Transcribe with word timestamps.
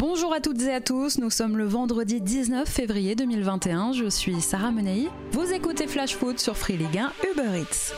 Bonjour 0.00 0.32
à 0.32 0.40
toutes 0.40 0.62
et 0.62 0.72
à 0.72 0.80
tous, 0.80 1.18
nous 1.18 1.28
sommes 1.28 1.58
le 1.58 1.66
vendredi 1.66 2.22
19 2.22 2.66
février 2.66 3.14
2021, 3.14 3.92
je 3.92 4.08
suis 4.08 4.40
Sarah 4.40 4.70
Menei. 4.70 5.10
Vous 5.32 5.52
écoutez 5.52 5.86
Flash 5.86 6.16
Foot 6.16 6.38
sur 6.38 6.56
Free 6.56 6.78
Ligue 6.78 6.96
1 6.96 7.12
Uber 7.30 7.60
Eats. 7.60 7.92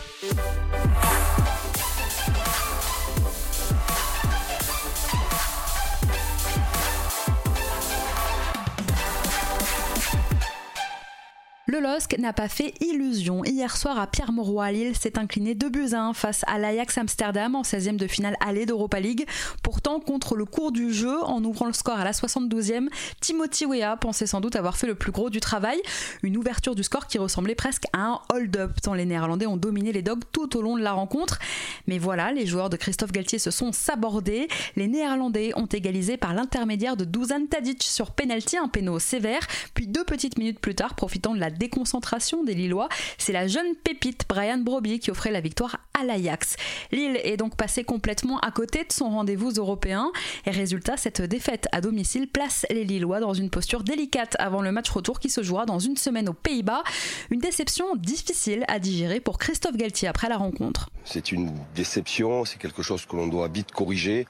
Le 11.73 11.81
LOSC 11.81 12.19
n'a 12.19 12.35
pas 12.35 12.49
fait 12.49 12.75
illusion. 12.83 13.45
Hier 13.45 13.75
soir 13.79 13.99
à 13.99 14.07
Pierre-Mauroy, 14.07 14.73
Lille 14.73 14.95
s'est 14.95 15.19
incliné 15.19 15.55
2 15.55 15.71
buts 15.71 15.95
à 15.95 16.03
1 16.03 16.13
face 16.13 16.43
à 16.47 16.59
l'Ajax 16.59 16.99
Amsterdam 16.99 17.55
en 17.55 17.63
16e 17.63 17.97
de 17.97 18.07
finale 18.07 18.37
allée 18.41 18.67
d'Europa 18.67 19.01
League. 19.01 19.27
Pourtant, 19.63 19.99
contre 19.99 20.37
le 20.37 20.45
cours 20.45 20.71
du 20.71 20.93
jeu, 20.93 21.23
en 21.25 21.43
ouvrant 21.43 21.65
le 21.65 21.73
score 21.73 21.99
à 21.99 22.05
la 22.05 22.11
72e, 22.11 22.89
Timothy 23.23 23.65
Weah 23.65 23.97
pensait 23.97 24.27
sans 24.27 24.43
doute 24.43 24.55
avoir 24.55 24.77
fait 24.77 24.87
le 24.87 24.95
plus 24.95 25.13
gros 25.13 25.31
du 25.31 25.41
travail. 25.41 25.81
Une 26.23 26.37
ouverture 26.37 26.75
du 26.75 26.83
score 26.83 27.07
qui 27.07 27.17
ressemblait 27.17 27.55
presque 27.55 27.85
à 27.95 28.01
un 28.01 28.21
hold-up, 28.31 28.73
tant 28.83 28.93
les 28.93 29.07
Néerlandais 29.07 29.47
ont 29.47 29.57
dominé 29.57 29.93
les 29.93 30.03
Dogs 30.03 30.25
tout 30.31 30.59
au 30.59 30.61
long 30.61 30.77
de 30.77 30.83
la 30.83 30.93
rencontre. 30.93 31.39
Mais 31.87 31.97
voilà, 31.97 32.33
les 32.33 32.45
joueurs 32.45 32.69
de 32.69 32.77
Christophe 32.77 33.13
Galtier 33.13 33.39
se 33.39 33.51
sont 33.51 33.73
sabordés. 33.73 34.47
Les 34.77 34.89
Néerlandais 34.89 35.53
ont 35.57 35.65
égalisé 35.65 36.19
par 36.19 36.35
l'intermédiaire 36.35 36.99
de 36.99 37.07
Dusan 37.07 37.47
Tadic 37.49 37.83
sur 37.83 38.11
penalty, 38.11 38.59
un 38.59 38.69
péno 38.69 38.99
sévère. 38.99 39.41
Puis 39.73 39.87
deux 39.87 40.05
petites 40.05 40.37
minutes 40.37 40.61
plus 40.61 40.75
tard, 40.75 40.97
profitant 40.97 41.35
de 41.35 41.41
la 41.41 41.49
déconcentration 41.63 42.43
des 42.43 42.55
Lillois, 42.55 42.89
c'est 43.19 43.33
la 43.33 43.47
jeune 43.47 43.77
pépite 43.85 44.25
Brian 44.29 44.59
Broby 44.59 44.99
qui 44.99 45.13
offrait 45.13 45.31
la 45.31 45.41
victoire 45.41 45.79
à 45.95 46.05
l'Ajax. 46.05 46.57
Lille 46.91 47.21
est 47.23 47.37
donc 47.37 47.57
passé 47.57 47.85
complètement 47.85 48.41
à 48.41 48.51
côté 48.51 48.81
de 48.81 48.93
son 48.93 49.11
rendez-vous 49.11 49.53
européen 49.53 50.11
et 50.45 50.51
résultat, 50.51 50.97
cette 50.97 51.23
défaite 51.23 51.69
à 51.71 51.81
domicile 51.81 52.27
place 52.27 52.67
les 52.69 52.83
Lillois 52.83 53.21
dans 53.21 53.33
une 53.33 53.49
posture 53.49 53.85
délicate 53.85 54.35
avant 54.41 54.61
le 54.61 54.73
match 54.73 54.91
retour 54.91 55.21
qui 55.21 55.31
se 55.31 55.45
jouera 55.45 55.65
dans 55.65 55.79
une 55.79 55.97
semaine 55.97 56.29
aux 56.29 56.35
Pays-Bas. 56.35 56.83
Une 57.31 57.39
déception 57.39 57.95
difficile 57.95 58.65
à 58.67 58.81
digérer 58.81 59.21
pour 59.21 59.39
Christophe 59.39 59.77
Galtier 59.77 60.09
après 60.09 60.29
la 60.29 60.39
rencontre. 60.39 60.91
C'est 61.05 61.31
une 61.31 61.53
déception, 61.77 62.45
c'est 62.45 62.59
quelque 62.59 62.83
chose 62.83 63.07
que 63.07 63.15
l'on 63.15 63.29
doit 63.29 63.47
vite 63.47 63.71
corriger. 63.71 64.27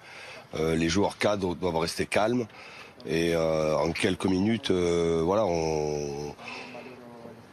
Euh, 0.55 0.77
les 0.77 0.91
joueurs 0.91 1.17
cadres 1.17 1.55
doivent 1.55 1.79
rester 1.79 2.05
calmes. 2.05 2.47
Et 3.07 3.35
euh, 3.35 3.77
en 3.77 3.93
quelques 3.93 4.27
minutes, 4.27 4.71
euh, 4.71 5.23
voilà, 5.25 5.45
on, 5.45 6.35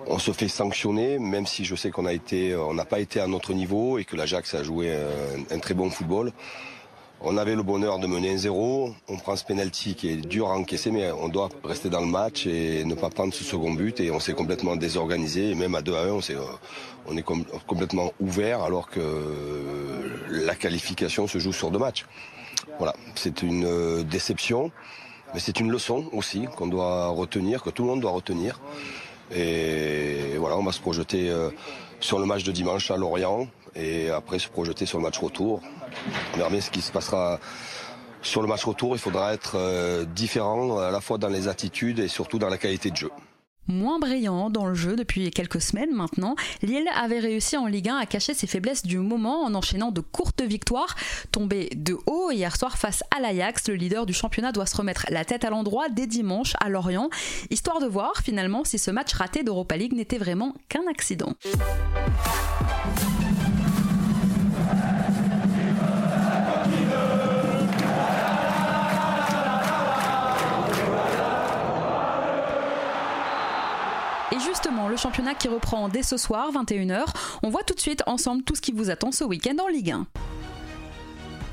on 0.07 0.19
se 0.19 0.31
fait 0.31 0.47
sanctionner, 0.47 1.19
même 1.19 1.45
si 1.45 1.65
je 1.65 1.75
sais 1.75 1.91
qu'on 1.91 2.03
n'a 2.03 2.85
pas 2.85 2.99
été 2.99 3.19
à 3.19 3.27
notre 3.27 3.53
niveau 3.53 3.97
et 3.97 4.05
que 4.05 4.15
l'Ajax 4.15 4.55
a 4.55 4.63
joué 4.63 4.93
un, 4.93 5.55
un, 5.55 5.59
très 5.59 5.73
bon 5.73 5.89
football. 5.89 6.31
On 7.21 7.35
avait 7.35 7.55
le 7.55 7.63
bonheur 7.63 7.99
de 7.99 8.07
mener 8.07 8.31
un 8.33 8.37
0 8.37 8.95
on 9.09 9.17
prend 9.17 9.35
ce 9.35 9.43
penalty 9.43 9.93
qui 9.95 10.09
est 10.09 10.15
dur 10.15 10.49
à 10.49 10.57
encaisser, 10.57 10.89
mais 10.89 11.11
on 11.11 11.27
doit 11.27 11.49
rester 11.65 11.89
dans 11.89 11.99
le 11.99 12.05
match 12.07 12.47
et 12.47 12.85
ne 12.85 12.95
pas 12.95 13.09
prendre 13.09 13.33
ce 13.33 13.43
second 13.43 13.73
but. 13.73 13.99
Et 13.99 14.09
on 14.09 14.21
s'est 14.21 14.33
complètement 14.33 14.77
désorganisé, 14.77 15.49
et 15.49 15.55
même 15.55 15.75
à 15.75 15.81
2 15.81 15.95
à 15.95 16.03
1, 16.03 16.11
on, 16.11 16.19
est, 16.19 16.37
on 17.07 17.17
est 17.17 17.21
com 17.21 17.43
complètement 17.67 18.13
ouvert 18.21 18.63
alors 18.63 18.89
que 18.89 19.01
la 20.29 20.55
qualification 20.55 21.27
se 21.27 21.39
joue 21.39 21.51
sur 21.51 21.71
deux 21.71 21.79
matchs. 21.79 22.05
Voilà, 22.77 22.95
c'est 23.15 23.41
une 23.41 24.03
déception, 24.03 24.71
mais 25.33 25.41
c'est 25.41 25.59
une 25.59 25.69
leçon 25.69 26.09
aussi 26.13 26.45
qu'on 26.55 26.67
doit 26.67 27.07
retenir, 27.09 27.63
que 27.63 27.69
tout 27.69 27.83
le 27.83 27.89
monde 27.89 27.99
doit 27.99 28.11
retenir. 28.11 28.61
Et 29.33 30.37
voilà, 30.37 30.57
on 30.57 30.63
va 30.63 30.71
se 30.71 30.79
projeter 30.79 31.31
sur 31.99 32.19
le 32.19 32.25
match 32.25 32.43
de 32.43 32.51
dimanche 32.51 32.91
à 32.91 32.97
Lorient 32.97 33.47
et 33.75 34.09
après 34.09 34.39
se 34.39 34.49
projeter 34.49 34.85
sur 34.85 34.97
le 34.97 35.03
match 35.03 35.19
retour. 35.19 35.61
On 36.33 36.37
verra 36.37 36.49
bien 36.49 36.61
ce 36.61 36.71
qui 36.71 36.81
se 36.81 36.91
passera 36.91 37.39
sur 38.21 38.41
le 38.41 38.47
match 38.47 38.63
retour. 38.63 38.95
Il 38.95 38.99
faudra 38.99 39.33
être 39.33 40.05
différent 40.05 40.79
à 40.79 40.91
la 40.91 41.01
fois 41.01 41.17
dans 41.17 41.29
les 41.29 41.47
attitudes 41.47 41.99
et 41.99 42.07
surtout 42.07 42.39
dans 42.39 42.49
la 42.49 42.57
qualité 42.57 42.91
de 42.91 42.97
jeu 42.97 43.11
moins 43.69 43.99
brillant 43.99 44.49
dans 44.49 44.65
le 44.65 44.73
jeu 44.73 44.95
depuis 44.95 45.31
quelques 45.31 45.61
semaines 45.61 45.93
maintenant, 45.93 46.35
Lille 46.61 46.89
avait 46.95 47.19
réussi 47.19 47.55
en 47.55 47.67
Ligue 47.67 47.89
1 47.89 47.97
à 47.97 48.05
cacher 48.05 48.33
ses 48.33 48.47
faiblesses 48.47 48.85
du 48.85 48.97
moment 48.97 49.43
en 49.43 49.53
enchaînant 49.53 49.91
de 49.91 50.01
courtes 50.01 50.41
victoires. 50.41 50.95
Tombé 51.31 51.69
de 51.75 51.97
haut 52.05 52.31
hier 52.31 52.55
soir 52.55 52.77
face 52.77 53.03
à 53.15 53.21
l'Ajax, 53.21 53.69
le 53.69 53.75
leader 53.75 54.05
du 54.05 54.13
championnat 54.13 54.51
doit 54.51 54.65
se 54.65 54.75
remettre 54.75 55.05
la 55.09 55.23
tête 55.23 55.45
à 55.45 55.49
l'endroit 55.49 55.89
dès 55.89 56.07
dimanche 56.07 56.53
à 56.59 56.69
Lorient, 56.69 57.09
histoire 57.49 57.79
de 57.79 57.87
voir 57.87 58.13
finalement 58.23 58.63
si 58.63 58.77
ce 58.77 58.91
match 58.91 59.13
raté 59.13 59.43
d'Europa 59.43 59.77
League 59.77 59.93
n'était 59.93 60.17
vraiment 60.17 60.55
qu'un 60.67 60.87
accident. 60.89 61.33
Justement, 74.49 74.87
le 74.89 74.97
championnat 74.97 75.35
qui 75.35 75.47
reprend 75.47 75.89
dès 75.89 76.03
ce 76.03 76.17
soir, 76.17 76.51
21h, 76.51 77.05
on 77.43 77.49
voit 77.49 77.63
tout 77.63 77.75
de 77.75 77.79
suite 77.79 78.03
ensemble 78.07 78.43
tout 78.43 78.55
ce 78.55 78.61
qui 78.61 78.71
vous 78.71 78.89
attend 78.89 79.11
ce 79.11 79.23
week-end 79.23 79.55
en 79.63 79.67
Ligue 79.67 79.91
1. 79.91 80.07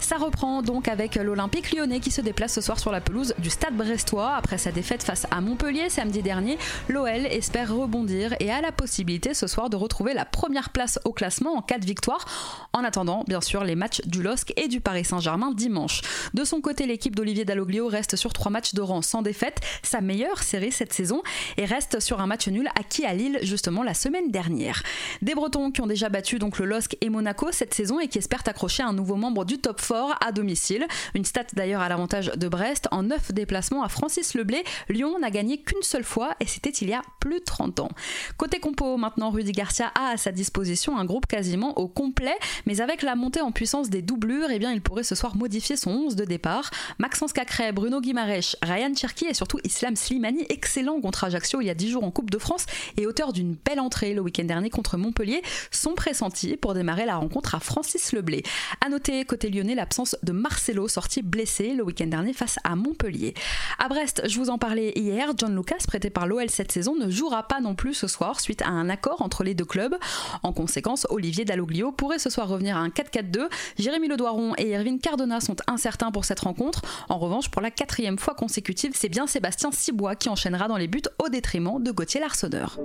Ça 0.07 0.19
reprend 0.19 0.63
donc 0.63 0.87
avec 0.87 1.17
l'Olympique 1.17 1.73
lyonnais 1.73 1.99
qui 1.99 2.13
se 2.13 2.21
déplace 2.21 2.53
ce 2.53 2.61
soir 2.61 2.79
sur 2.79 2.93
la 2.93 3.01
pelouse 3.01 3.35
du 3.39 3.51
Stade 3.51 3.75
brestois. 3.75 4.37
Après 4.37 4.57
sa 4.57 4.71
défaite 4.71 5.03
face 5.03 5.27
à 5.33 5.41
Montpellier 5.41 5.91
samedi 5.91 6.23
dernier, 6.23 6.59
l'OL 6.89 7.27
espère 7.27 7.75
rebondir 7.75 8.37
et 8.39 8.53
a 8.53 8.61
la 8.61 8.71
possibilité 8.71 9.35
ce 9.35 9.49
soir 9.49 9.69
de 9.69 9.75
retrouver 9.75 10.15
la 10.15 10.25
première 10.25 10.71
place 10.71 11.01
au 11.05 11.13
classement 11.13 11.57
en 11.57 11.61
cas 11.61 11.79
de 11.79 11.85
victoire. 11.85 12.25
En 12.73 12.85
attendant, 12.85 13.25
bien 13.27 13.41
sûr, 13.41 13.65
les 13.65 13.75
matchs 13.75 14.01
du 14.07 14.23
LOSC 14.23 14.53
et 14.57 14.69
du 14.69 14.81
Paris 14.81 15.05
Saint-Germain 15.05 15.51
dimanche. 15.51 16.03
De 16.35 16.45
son 16.45 16.61
côté, 16.61 16.87
l'équipe 16.87 17.17
d'Olivier 17.17 17.45
Dalloglio 17.45 17.89
reste 17.89 18.15
sur 18.15 18.33
trois 18.33 18.53
matchs 18.53 18.75
de 18.75 18.83
rang 18.83 19.03
sans 19.03 19.23
défaite, 19.23 19.59
sa 19.83 20.01
meilleure 20.01 20.45
série 20.45 20.71
cette 20.71 20.93
saison, 20.93 21.25
et 21.57 21.65
reste 21.65 21.99
sur 21.99 22.21
un 22.21 22.29
match 22.29 22.47
nul 22.47 22.69
acquis 22.79 23.05
à 23.05 23.13
Lille 23.13 23.41
justement 23.43 23.83
la 23.83 23.95
semaine 23.95 24.31
dernière. 24.31 24.85
Des 25.23 25.35
Bretons 25.35 25.73
qui 25.73 25.81
ont 25.81 25.89
déjà 25.89 26.11
battu 26.11 26.39
donc 26.39 26.61
le 26.61 26.67
LOSC 26.67 26.97
et 27.01 27.11
Monaco 27.11 27.51
cette 27.51 27.75
saison 27.75 27.99
et 27.99 28.07
qui 28.07 28.19
espèrent 28.19 28.45
accrocher 28.47 28.85
un 28.85 28.93
nouveau 28.93 29.17
membre 29.17 29.45
du 29.45 29.59
top 29.59 29.81
4 29.81 29.96
à 30.21 30.33
domicile. 30.33 30.87
Une 31.15 31.25
stat 31.25 31.47
d'ailleurs 31.55 31.81
à 31.81 31.89
l'avantage 31.89 32.33
de 32.37 32.49
Brest. 32.49 32.89
En 32.91 33.03
9 33.03 33.33
déplacements 33.33 33.83
à 33.83 33.89
Francis 33.89 34.35
Leblé, 34.35 34.65
Lyon 34.89 35.19
n'a 35.19 35.31
gagné 35.31 35.59
qu'une 35.59 35.83
seule 35.83 36.05
fois 36.05 36.35
et 36.41 36.47
c'était 36.47 36.71
il 36.71 36.89
y 36.89 36.95
a 36.95 37.03
plus 37.21 37.41
de 37.41 37.45
30 37.45 37.81
ans. 37.81 37.89
Côté 38.37 38.61
compo, 38.61 38.97
maintenant 38.97 39.31
Rudy 39.31 39.53
Garcia 39.53 39.93
a 39.95 40.11
à 40.11 40.17
sa 40.17 40.33
disposition 40.33 40.99
un 40.99 41.05
groupe 41.05 41.27
quasiment 41.27 41.79
au 41.79 41.89
complet, 41.89 42.37
mais 42.67 42.81
avec 42.81 43.03
la 43.03 43.15
montée 43.15 43.41
en 43.41 43.53
puissance 43.53 43.91
des 43.91 44.03
doublures, 44.03 44.49
eh 44.51 44.59
bien, 44.59 44.73
il 44.73 44.81
pourrait 44.81 45.03
ce 45.03 45.15
soir 45.15 45.37
modifier 45.37 45.77
son 45.77 45.91
11 45.91 46.17
de 46.17 46.25
départ. 46.25 46.71
Maxence 46.99 47.33
Cacré, 47.33 47.73
Bruno 47.73 48.01
Guimarèche, 48.01 48.57
Ryan 48.63 48.93
Cherki 48.95 49.27
et 49.27 49.35
surtout 49.35 49.59
Islam 49.65 49.97
Slimani, 49.97 50.45
excellent 50.49 51.01
contre 51.01 51.25
Ajaccio 51.25 51.61
il 51.61 51.67
y 51.67 51.71
a 51.71 51.75
10 51.75 51.91
jours 51.91 52.05
en 52.05 52.11
Coupe 52.11 52.31
de 52.31 52.39
France 52.39 52.67
et 52.97 53.07
auteur 53.07 53.33
d'une 53.33 53.55
belle 53.55 53.81
entrée 53.81 54.15
le 54.15 54.21
week-end 54.21 54.45
dernier 54.45 54.71
contre 54.71 54.97
Montpellier, 54.97 55.43
sont 55.71 55.95
pressentis 55.95 56.57
pour 56.57 56.75
démarrer 56.75 57.07
la 57.07 57.17
rencontre 57.17 57.55
à 57.55 57.61
Francis 57.61 58.13
Leblé. 58.13 58.43
À 58.85 58.89
noter 58.89 59.25
côté 59.25 59.51
lyonnais 59.51 59.75
l'absence 59.87 60.17
de 60.25 60.33
Marcelo, 60.33 60.89
sorti 60.89 61.23
blessé 61.23 61.73
le 61.73 61.85
week-end 61.85 62.09
dernier 62.09 62.33
face 62.33 62.57
à 62.65 62.75
Montpellier. 62.75 63.35
À 63.79 63.89
Brest, 63.89 64.23
je 64.27 64.37
vous 64.41 64.51
en 64.51 64.59
parlais 64.59 64.93
hier, 64.97 65.29
John 65.37 65.55
Lucas, 65.55 65.77
prêté 65.87 66.11
par 66.11 66.27
l'OL 66.27 66.51
cette 66.51 66.73
saison, 66.73 66.97
ne 66.97 67.09
jouera 67.09 67.47
pas 67.47 67.61
non 67.61 67.77
plus 67.77 67.95
ce 67.95 68.09
soir 68.09 68.41
suite 68.41 68.63
à 68.63 68.69
un 68.69 68.89
accord 68.89 69.23
entre 69.23 69.45
les 69.45 69.55
deux 69.55 69.65
clubs. 69.65 69.95
En 70.43 70.53
conséquence, 70.53 71.07
Olivier 71.09 71.45
Dalloglio 71.45 71.93
pourrait 71.93 72.19
ce 72.19 72.31
soir 72.31 72.49
revenir 72.49 72.77
à 72.77 72.81
un 72.81 72.89
4-4-2. 72.89 73.49
Jérémy 73.79 74.09
Ledoiron 74.09 74.55
et 74.59 74.73
Erwin 74.73 74.99
Cardona 74.99 75.41
sont 75.41 75.57
incertains 75.69 76.11
pour 76.11 76.25
cette 76.25 76.41
rencontre. 76.41 76.83
En 77.09 77.19
revanche, 77.19 77.49
pour 77.49 77.63
la 77.63 77.71
quatrième 77.71 78.19
fois 78.19 78.35
consécutive, 78.35 78.91
c'est 78.97 79.09
bien 79.09 79.29
Sébastien 79.29 79.71
Cibois 79.71 80.17
qui 80.17 80.29
enchaînera 80.29 80.67
dans 80.67 80.79
les 80.79 80.89
buts 80.89 81.03
au 81.25 81.29
détriment 81.29 81.81
de 81.81 81.93
Gauthier 81.93 82.19
Larsonneur. 82.19 82.81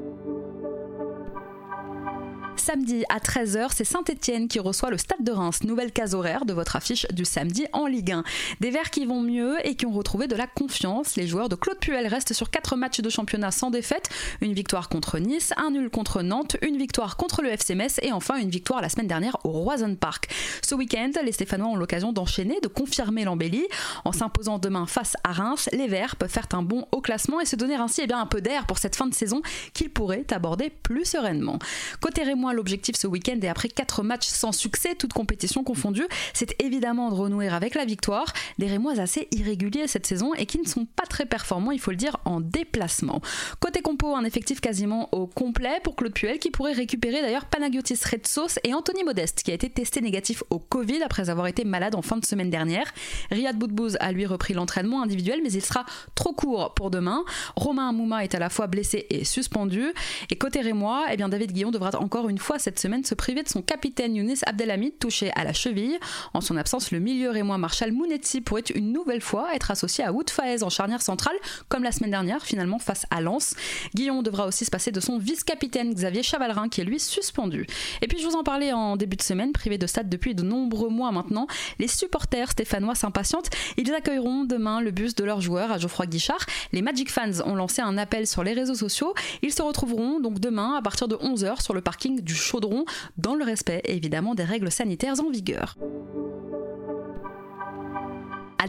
Samedi 2.58 3.04
à 3.10 3.18
13h, 3.18 3.70
c'est 3.74 3.84
Saint-Etienne 3.84 4.48
qui 4.48 4.60
reçoit 4.60 4.92
le 4.92 4.98
Stade 4.98 5.24
de 5.24 5.32
Reims. 5.32 5.64
Nouvelle 5.64 5.92
case 5.92 6.14
horaire 6.14 6.46
de 6.46 6.54
votre 6.54 6.76
affiche 6.76 7.08
du 7.12 7.26
samedi 7.26 7.66
en 7.74 7.88
Ligue 7.88 8.12
1. 8.12 8.24
Des 8.60 8.70
Verts 8.70 8.92
qui 8.92 9.06
vont 9.06 9.22
mieux 9.22 9.56
et 9.66 9.76
qui 9.76 9.86
ont 9.86 9.92
retrouvé 9.92 10.28
de 10.28 10.36
la 10.36 10.46
confiance. 10.46 11.16
Les 11.16 11.28
joueurs 11.28 11.50
de 11.50 11.56
Claude 11.56 11.80
Puel 11.80 12.06
restent 12.08 12.34
sur 12.34 12.52
4 12.52 12.76
matchs 12.76 13.02
de 13.02 13.10
championnat 13.10 13.52
sans 13.52 13.72
défaite. 13.72 14.10
Une 14.42 14.54
victoire 14.54 14.90
contre 14.90 15.18
Nice, 15.18 15.54
un 15.58 15.72
nul 15.72 15.90
contre 15.90 16.22
Nantes, 16.22 16.58
une 16.62 16.78
victoire 16.78 17.18
contre 17.18 17.42
le 17.42 17.50
FC 17.50 17.76
et 18.02 18.12
enfin 18.12 18.38
une 18.38 18.50
victoire 18.50 18.82
la 18.82 18.90
semaine 18.90 19.08
dernière 19.08 19.38
au 19.44 19.50
Roison 19.50 19.96
Park. 19.96 20.30
Ce 20.62 20.76
week-end, 20.76 21.12
les 21.24 21.32
Stéphanois 21.32 21.70
ont 21.70 21.76
l'occasion 21.76 22.12
d'enchaîner, 22.14 22.60
de 22.62 22.68
confirmer 22.68 23.24
l'embellie. 23.24 23.66
En 24.06 24.12
s'imposant 24.12 24.60
demain 24.60 24.86
face 24.86 25.16
à 25.24 25.32
Reims, 25.32 25.70
les 25.72 25.88
Verts 25.88 26.16
peuvent 26.16 26.30
faire 26.30 26.48
un 26.54 26.64
bond 26.64 26.86
au 26.92 27.02
classement 27.02 27.40
et 27.40 27.46
se 27.46 27.56
donner 27.56 27.76
ainsi 27.76 28.02
eh 28.04 28.08
bien, 28.08 28.20
un 28.20 28.26
peu 28.26 28.42
d'air 28.42 28.66
pour 28.66 28.78
cette 28.78 28.96
fin 28.96 29.08
de 29.08 29.14
saison 29.14 29.42
qu'ils 29.74 29.90
pourraient 29.90 30.26
aborder 30.32 30.70
plus 30.70 31.06
sereinement. 31.06 31.58
Côté 32.02 32.24
L'objectif 32.54 32.96
ce 32.96 33.08
week-end 33.08 33.38
et 33.42 33.48
après 33.48 33.70
4 33.70 34.04
matchs 34.04 34.28
sans 34.28 34.52
succès, 34.52 34.96
toutes 34.96 35.14
compétitions 35.14 35.64
confondues, 35.64 36.08
c'est 36.34 36.62
évidemment 36.62 37.10
de 37.10 37.16
renouer 37.16 37.48
avec 37.48 37.76
la 37.76 37.86
victoire. 37.86 38.34
Des 38.58 38.68
Rémois 38.68 39.00
assez 39.00 39.28
irréguliers 39.32 39.88
cette 39.88 40.08
saison 40.08 40.34
et 40.34 40.46
qui 40.46 40.60
ne 40.60 40.68
sont 40.68 40.86
pas 40.86 41.06
très 41.06 41.26
performants, 41.26 41.72
il 41.72 41.80
faut 41.80 41.92
le 41.92 41.98
dire, 41.98 42.18
en 42.26 42.42
déplacement. 42.42 43.22
Côté 43.60 43.82
compo, 43.82 44.16
un 44.16 44.24
effectif 44.24 44.60
quasiment 44.60 45.10
au 45.12 45.28
complet 45.28 45.80
pour 45.84 45.96
Claude 45.96 46.14
Puel 46.14 46.40
qui 46.40 46.52
pourrait 46.52 46.74
récupérer 46.74 47.22
d'ailleurs 47.22 47.46
Panagiotis 47.46 48.00
Retsos 48.04 48.60
et 48.64 48.74
Anthony 48.74 49.04
Modeste 49.04 49.44
qui 49.44 49.52
a 49.52 49.54
été 49.54 49.70
testé 49.70 50.02
négatif 50.02 50.44
au 50.50 50.60
Covid 50.60 51.04
après 51.04 51.30
avoir 51.30 51.48
été 51.48 51.64
malade 51.64 51.96
en 51.96 52.02
fin 52.02 52.18
de 52.18 52.26
semaine 52.26 52.50
dernière. 52.50 52.92
Riyad 53.30 53.58
Boudbouz 53.58 53.98
a 54.00 54.12
lui 54.12 54.26
repris 54.26 54.54
l'entraînement 54.54 55.02
individuel 55.02 55.42
mais 55.44 55.52
il 55.52 55.62
sera 55.62 55.86
trop 56.16 56.34
court 56.34 56.74
pour 56.74 56.92
demain. 56.92 57.24
Romain 57.56 57.90
Amouma 57.90 58.24
est 58.24 58.36
à 58.36 58.40
la 58.40 58.50
fois 58.50 58.68
blessé 58.68 59.06
et 59.10 59.26
suspendu. 59.26 59.86
Et 60.30 60.38
côté 60.38 60.62
Rémois, 60.62 61.06
eh 61.12 61.18
bien 61.18 61.30
David 61.30 61.52
Guillon 61.52 61.72
devra 61.72 61.92
encore 62.00 62.30
une 62.30 62.31
fois 62.40 62.60
cette 62.60 62.80
semaine 62.80 63.04
se 63.04 63.16
priver 63.16 63.44
de 63.44 63.50
son 63.50 63.62
capitaine 63.62 64.16
Younis 64.16 64.40
Abdelhamid 64.46 64.98
touché 65.00 65.32
à 65.36 65.44
la 65.44 65.54
cheville. 65.54 65.98
En 66.34 66.42
son 66.42 66.58
absence, 66.58 66.92
le 66.92 67.00
milieu 67.00 67.30
Rémois 67.30 67.58
Marshall 67.58 67.92
Mounetzi 67.92 68.42
pourrait 68.42 68.62
une 68.76 68.92
nouvelle 68.92 69.22
fois 69.22 69.54
être 69.56 69.72
associé 69.72 70.04
à 70.04 70.12
Wood 70.12 70.30
Faez 70.30 70.64
en 70.64 70.70
charnière 70.70 71.02
centrale 71.02 71.36
comme 71.70 71.84
la 71.84 71.92
semaine 71.92 72.12
dernière 72.12 72.46
finalement 72.46 72.80
face 72.80 73.06
à 73.10 73.22
Lens. 73.22 73.56
Guillon 73.96 74.22
devra 74.22 74.48
aussi 74.48 74.66
se 74.66 74.72
passer 74.72 74.92
de 74.92 75.00
son 75.00 75.18
vice-capitaine 75.18 75.94
Xavier 75.94 76.24
Chavalrin 76.24 76.70
qui 76.70 76.82
est 76.82 76.86
lui 76.86 77.00
suspendu. 77.00 77.68
Et 78.02 78.08
puis 78.08 78.20
je 78.20 78.28
vous 78.28 78.36
en 78.36 78.44
parlais 78.44 78.74
en 78.74 78.96
début 78.98 79.18
de 79.18 79.22
semaine, 79.22 79.52
privé 79.52 79.78
de 79.78 79.88
stade 79.88 80.10
depuis 80.10 80.36
de 80.36 80.44
nombreux 80.44 80.90
mois 80.90 81.12
maintenant, 81.12 81.48
les 81.80 81.88
supporters 81.88 82.52
stéphanois 82.52 82.96
s'impatientent. 82.96 83.50
Ils 83.78 83.94
accueilleront 83.94 84.46
demain 84.46 84.82
le 84.82 84.92
bus 84.92 85.16
de 85.16 85.24
leur 85.24 85.42
joueur 85.42 85.72
à 85.72 85.78
Geoffroy 85.78 86.06
Guichard. 86.06 86.46
Les 86.72 86.82
Magic 86.82 87.12
Fans 87.12 87.42
ont 87.46 87.56
lancé 87.56 87.82
un 87.82 87.98
appel 87.98 88.28
sur 88.28 88.44
les 88.44 88.54
réseaux 88.54 88.76
sociaux. 88.76 89.14
Ils 89.42 89.54
se 89.54 89.62
retrouveront 89.62 90.20
donc 90.20 90.40
demain 90.40 90.76
à 90.76 90.82
partir 90.82 91.08
de 91.08 91.16
11h 91.16 91.62
sur 91.62 91.74
le 91.74 91.82
parking 91.82 92.21
du 92.22 92.36
Chaudron 92.36 92.86
dans 93.18 93.36
le 93.36 93.44
respect 93.44 93.82
évidemment 93.86 94.36
des 94.36 94.44
règles 94.44 94.72
sanitaires 94.72 95.20
en 95.20 95.30
vigueur. 95.30 95.78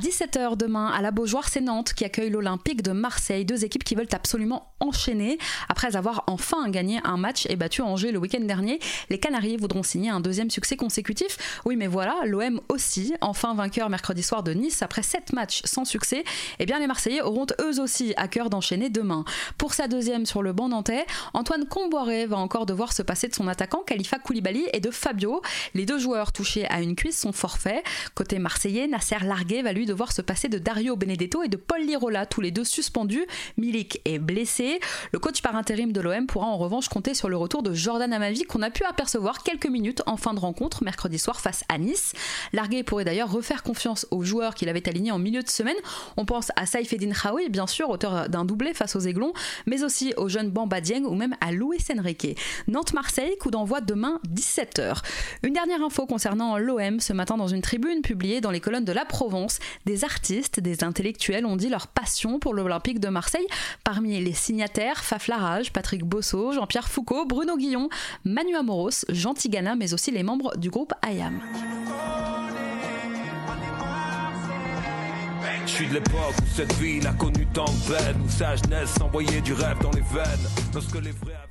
À 0.02 0.04
17h 0.04 0.56
demain, 0.56 0.86
à 0.88 1.00
la 1.00 1.12
Beaujoire, 1.12 1.48
c'est 1.48 1.60
Nantes 1.60 1.92
qui 1.92 2.04
accueille 2.04 2.30
l'Olympique 2.30 2.82
de 2.82 2.90
Marseille. 2.90 3.44
Deux 3.44 3.64
équipes 3.64 3.84
qui 3.84 3.94
veulent 3.94 4.08
absolument 4.12 4.72
enchaîner. 4.80 5.38
Après 5.68 5.94
avoir 5.94 6.24
enfin 6.26 6.68
gagné 6.70 6.98
un 7.04 7.16
match 7.16 7.46
et 7.48 7.56
battu 7.56 7.82
Angers 7.82 8.10
le 8.10 8.18
week-end 8.18 8.40
dernier, 8.40 8.80
les 9.10 9.18
Canaries 9.18 9.56
voudront 9.56 9.84
signer 9.84 10.10
un 10.10 10.20
deuxième 10.20 10.50
succès 10.50 10.76
consécutif. 10.76 11.60
Oui, 11.64 11.76
mais 11.76 11.86
voilà, 11.86 12.16
l'OM 12.24 12.60
aussi, 12.68 13.14
enfin 13.20 13.54
vainqueur 13.54 13.90
mercredi 13.90 14.22
soir 14.24 14.42
de 14.42 14.52
Nice 14.52 14.82
après 14.82 15.02
7 15.02 15.34
matchs 15.34 15.60
sans 15.64 15.84
succès. 15.84 16.24
Eh 16.58 16.66
bien, 16.66 16.80
les 16.80 16.88
Marseillais 16.88 17.22
auront 17.22 17.46
eux 17.60 17.80
aussi 17.80 18.12
à 18.16 18.26
cœur 18.26 18.50
d'enchaîner 18.50 18.90
demain. 18.90 19.24
Pour 19.56 19.72
sa 19.72 19.86
deuxième 19.86 20.26
sur 20.26 20.42
le 20.42 20.52
banc 20.52 20.68
nantais, 20.68 21.06
Antoine 21.32 21.66
Comboiré 21.66 22.26
va 22.26 22.38
encore 22.38 22.66
devoir 22.66 22.92
se 22.92 23.02
passer 23.02 23.28
de 23.28 23.34
son 23.34 23.46
attaquant 23.46 23.82
Khalifa 23.86 24.18
Koulibaly 24.18 24.66
et 24.72 24.80
de 24.80 24.90
Fabio. 24.90 25.42
Les 25.74 25.86
deux 25.86 25.98
joueurs 25.98 26.32
touchés 26.32 26.66
à 26.68 26.80
une 26.80 26.96
cuisse 26.96 27.20
sont 27.20 27.32
forfaits. 27.32 27.84
Côté 28.16 28.40
marseillais, 28.40 28.88
Nasser 28.88 29.18
Largué 29.22 29.62
va 29.62 29.72
lui 29.72 29.86
devoir 29.92 30.12
se 30.12 30.22
passer 30.22 30.48
de 30.48 30.56
Dario 30.56 30.96
Benedetto 30.96 31.42
et 31.42 31.48
de 31.48 31.58
Paul 31.58 31.82
Lirola, 31.82 32.24
tous 32.24 32.40
les 32.40 32.50
deux 32.50 32.64
suspendus. 32.64 33.26
Milik 33.58 34.00
est 34.06 34.18
blessé. 34.18 34.80
Le 35.12 35.18
coach 35.18 35.42
par 35.42 35.54
intérim 35.54 35.92
de 35.92 36.00
l'OM 36.00 36.26
pourra 36.26 36.46
en 36.46 36.56
revanche 36.56 36.88
compter 36.88 37.12
sur 37.12 37.28
le 37.28 37.36
retour 37.36 37.62
de 37.62 37.74
Jordan 37.74 38.10
Amavi 38.10 38.44
qu'on 38.44 38.62
a 38.62 38.70
pu 38.70 38.84
apercevoir 38.84 39.42
quelques 39.42 39.66
minutes 39.66 40.02
en 40.06 40.16
fin 40.16 40.32
de 40.32 40.38
rencontre 40.38 40.82
mercredi 40.82 41.18
soir 41.18 41.42
face 41.42 41.62
à 41.68 41.76
Nice. 41.76 42.14
Largué 42.54 42.84
pourrait 42.84 43.04
d'ailleurs 43.04 43.30
refaire 43.30 43.62
confiance 43.62 44.06
aux 44.10 44.22
joueurs 44.22 44.54
qu'il 44.54 44.70
avait 44.70 44.88
alignés 44.88 45.12
en 45.12 45.18
milieu 45.18 45.42
de 45.42 45.50
semaine. 45.50 45.76
On 46.16 46.24
pense 46.24 46.52
à 46.56 46.64
Saifeddin 46.64 47.12
Khaoui, 47.12 47.50
bien 47.50 47.66
sûr, 47.66 47.90
auteur 47.90 48.30
d'un 48.30 48.46
doublé 48.46 48.72
face 48.72 48.96
aux 48.96 49.00
Aiglons, 49.00 49.34
mais 49.66 49.84
aussi 49.84 50.14
au 50.16 50.30
jeune 50.30 50.48
Bamba 50.48 50.80
Dieng 50.80 51.04
ou 51.04 51.14
même 51.14 51.36
à 51.42 51.52
Louis 51.52 51.84
Enrique. 51.98 52.38
Nantes-Marseille, 52.66 53.36
coup 53.38 53.50
d'envoi 53.50 53.82
demain 53.82 54.20
17h. 54.34 55.02
Une 55.42 55.52
dernière 55.52 55.82
info 55.82 56.06
concernant 56.06 56.56
l'OM 56.56 56.98
ce 56.98 57.12
matin 57.12 57.36
dans 57.36 57.48
une 57.48 57.60
tribune 57.60 58.00
publiée 58.00 58.40
dans 58.40 58.50
les 58.50 58.60
colonnes 58.60 58.86
de 58.86 58.92
la 58.92 59.04
Provence 59.04 59.58
des 59.86 60.04
artistes, 60.04 60.60
des 60.60 60.84
intellectuels 60.84 61.46
ont 61.46 61.56
dit 61.56 61.68
leur 61.68 61.86
passion 61.86 62.38
pour 62.38 62.54
l'Olympique 62.54 63.00
de 63.00 63.08
Marseille. 63.08 63.46
Parmi 63.84 64.20
les 64.20 64.32
signataires, 64.32 65.04
Faf 65.04 65.28
Larage, 65.28 65.72
Patrick 65.72 66.04
Bosso, 66.04 66.52
Jean-Pierre 66.52 66.88
Foucault, 66.88 67.26
Bruno 67.26 67.56
Guillon, 67.56 67.88
Manu 68.24 68.56
Amoros, 68.56 69.04
Jean 69.08 69.34
Tigana, 69.34 69.74
mais 69.74 69.94
aussi 69.94 70.10
les 70.10 70.22
membres 70.22 70.56
du 70.56 70.70
groupe 70.70 70.92
IAM. 71.04 71.40
Je 75.64 75.70
suis 75.70 75.86
de 75.86 75.94
l'époque 75.94 76.34
où 76.42 76.46
cette 76.54 76.72
ville 76.74 77.06
a 77.06 77.12
connu 77.12 77.46
tant 77.46 77.64
de 77.64 77.92
peine, 77.92 78.16
où 78.24 78.28
sa 78.28 78.56
jeunesse 78.56 79.00
envoyait 79.00 79.40
du 79.40 79.52
rêve 79.52 79.78
dans 79.80 79.92
les 79.92 80.00
veines. 80.00 80.24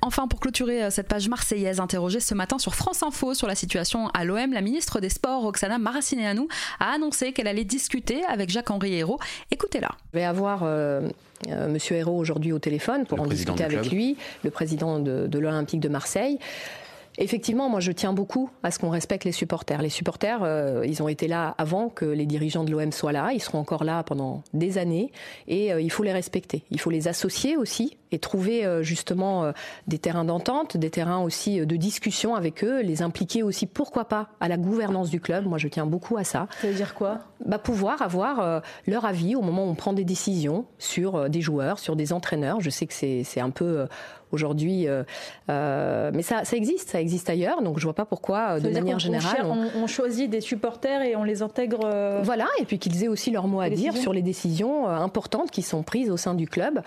Enfin, 0.02 0.28
pour 0.28 0.38
clôturer 0.38 0.84
euh, 0.84 0.90
cette 0.90 1.08
page 1.08 1.28
marseillaise 1.28 1.80
interrogée 1.80 2.20
ce 2.20 2.34
matin 2.34 2.58
sur 2.58 2.74
France 2.74 3.02
Info 3.02 3.32
sur 3.34 3.46
la 3.46 3.54
situation 3.54 4.08
à 4.08 4.24
l'OM, 4.24 4.52
la 4.52 4.60
ministre 4.60 5.00
des 5.00 5.08
Sports, 5.08 5.42
Roxana 5.42 5.78
Maracineanu, 5.78 6.42
a 6.78 6.92
annoncé 6.92 7.32
qu'elle 7.32 7.48
allait 7.48 7.64
discuter 7.64 8.22
avec 8.26 8.50
Jacques-Henri 8.50 8.94
Hérault. 8.94 9.18
Écoutez-la. 9.50 9.88
Je 10.12 10.18
vais 10.18 10.24
avoir 10.24 10.60
euh, 10.62 11.08
euh, 11.48 11.68
Monsieur 11.68 11.96
Hérault 11.96 12.18
aujourd'hui 12.18 12.52
au 12.52 12.58
téléphone 12.58 13.06
pour 13.06 13.20
en 13.20 13.26
discuter 13.26 13.64
avec 13.64 13.90
lui, 13.90 14.16
le 14.44 14.50
président 14.50 14.98
de, 14.98 15.26
de 15.26 15.38
l'Olympique 15.38 15.80
de 15.80 15.88
Marseille. 15.88 16.38
Effectivement, 17.18 17.68
moi 17.68 17.80
je 17.80 17.92
tiens 17.92 18.12
beaucoup 18.12 18.50
à 18.62 18.70
ce 18.70 18.78
qu'on 18.78 18.88
respecte 18.88 19.24
les 19.24 19.32
supporters. 19.32 19.82
Les 19.82 19.90
supporters, 19.90 20.42
euh, 20.42 20.84
ils 20.86 21.02
ont 21.02 21.08
été 21.08 21.28
là 21.28 21.54
avant 21.58 21.88
que 21.88 22.06
les 22.06 22.24
dirigeants 22.24 22.64
de 22.64 22.70
l'OM 22.70 22.90
soient 22.90 23.12
là, 23.12 23.32
ils 23.32 23.40
seront 23.40 23.58
encore 23.58 23.84
là 23.84 24.02
pendant 24.02 24.42
des 24.54 24.78
années 24.78 25.12
et 25.46 25.72
euh, 25.72 25.80
il 25.80 25.90
faut 25.90 26.02
les 26.02 26.12
respecter. 26.12 26.64
Il 26.70 26.80
faut 26.80 26.90
les 26.90 27.08
associer 27.08 27.56
aussi 27.56 27.98
et 28.12 28.18
trouver 28.18 28.64
euh, 28.64 28.82
justement 28.82 29.52
des 29.86 29.98
terrains 29.98 30.24
d'entente, 30.24 30.76
des 30.76 30.90
terrains 30.90 31.20
aussi 31.20 31.64
de 31.64 31.76
discussion 31.76 32.34
avec 32.34 32.64
eux, 32.64 32.80
les 32.80 33.02
impliquer 33.02 33.42
aussi, 33.42 33.66
pourquoi 33.66 34.06
pas, 34.06 34.28
à 34.40 34.48
la 34.48 34.56
gouvernance 34.56 35.10
du 35.10 35.20
club. 35.20 35.46
Moi 35.46 35.58
je 35.58 35.68
tiens 35.68 35.86
beaucoup 35.86 36.16
à 36.16 36.24
ça. 36.24 36.48
Ça 36.60 36.68
veut 36.68 36.74
dire 36.74 36.94
quoi? 36.94 37.20
Bah, 37.46 37.58
Pouvoir 37.58 38.02
avoir 38.02 38.62
leur 38.86 39.04
avis 39.04 39.34
au 39.34 39.42
moment 39.42 39.64
où 39.64 39.70
on 39.70 39.74
prend 39.74 39.92
des 39.92 40.04
décisions 40.04 40.66
sur 40.78 41.28
des 41.30 41.40
joueurs, 41.40 41.78
sur 41.78 41.96
des 41.96 42.12
entraîneurs. 42.12 42.60
Je 42.60 42.70
sais 42.70 42.86
que 42.86 42.94
c'est 42.94 43.40
un 43.40 43.50
peu 43.50 43.86
aujourd'hui. 44.32 44.88
Euh, 44.88 45.04
euh, 45.50 46.10
mais 46.12 46.22
ça, 46.22 46.44
ça 46.44 46.56
existe, 46.56 46.90
ça 46.90 47.00
existe 47.00 47.30
ailleurs. 47.30 47.62
Donc 47.62 47.78
je 47.78 47.84
vois 47.84 47.94
pas 47.94 48.04
pourquoi, 48.04 48.56
euh, 48.56 48.60
de 48.60 48.70
manière 48.70 48.98
générale, 48.98 49.46
on, 49.76 49.86
choisit 49.86 50.30
des 50.30 50.40
supporters 50.40 51.02
et 51.02 51.16
on 51.16 51.24
les 51.24 51.42
intègre. 51.42 51.80
Voilà, 52.22 52.46
et 52.58 52.64
puis 52.64 52.78
qu'ils 52.78 53.04
aient 53.04 53.08
aussi 53.08 53.30
leur 53.30 53.46
mot 53.46 53.60
à 53.60 53.68
dire 53.68 53.96
sur 53.96 54.12
les 54.12 54.22
décisions 54.22 54.88
importantes 54.88 55.50
qui 55.50 55.62
sont 55.62 55.82
prises 55.82 56.10
au 56.10 56.16
sein 56.16 56.34
du 56.34 56.48
club. 56.48 56.80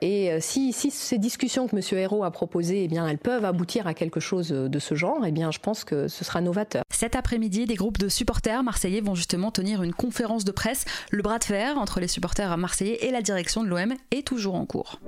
et 0.00 0.38
si, 0.40 0.72
si, 0.72 0.90
ces 0.90 1.18
discussions 1.18 1.66
que 1.66 1.74
M. 1.74 1.98
Hérault 1.98 2.24
a 2.24 2.30
proposées, 2.30 2.84
eh 2.84 2.88
bien, 2.88 3.08
elles 3.08 3.18
peuvent 3.18 3.44
aboutir 3.44 3.86
à 3.86 3.94
quelque 3.94 4.20
chose 4.20 4.50
de 4.50 4.78
ce 4.78 4.94
genre, 4.94 5.24
eh 5.26 5.32
bien, 5.32 5.50
je 5.50 5.58
pense 5.58 5.82
que 5.84 6.06
ce 6.06 6.24
sera 6.24 6.40
novateur. 6.40 6.84
Cet 6.90 7.16
après-midi, 7.16 7.66
des 7.66 7.74
groupes 7.74 7.98
de 7.98 8.08
supporters 8.08 8.62
marseillais 8.62 9.00
vont 9.00 9.14
justement 9.14 9.50
tenir 9.54 9.82
une 9.82 9.94
conférence 9.94 10.44
de 10.44 10.52
presse. 10.52 10.84
Le 11.10 11.22
bras 11.22 11.38
de 11.38 11.44
fer 11.44 11.78
entre 11.78 12.00
les 12.00 12.08
supporters 12.08 12.56
marseillais 12.58 13.06
et 13.06 13.10
la 13.10 13.22
direction 13.22 13.64
de 13.64 13.68
l'OM 13.68 13.94
est 14.10 14.26
toujours 14.26 14.56
en 14.56 14.66
cours. 14.66 15.00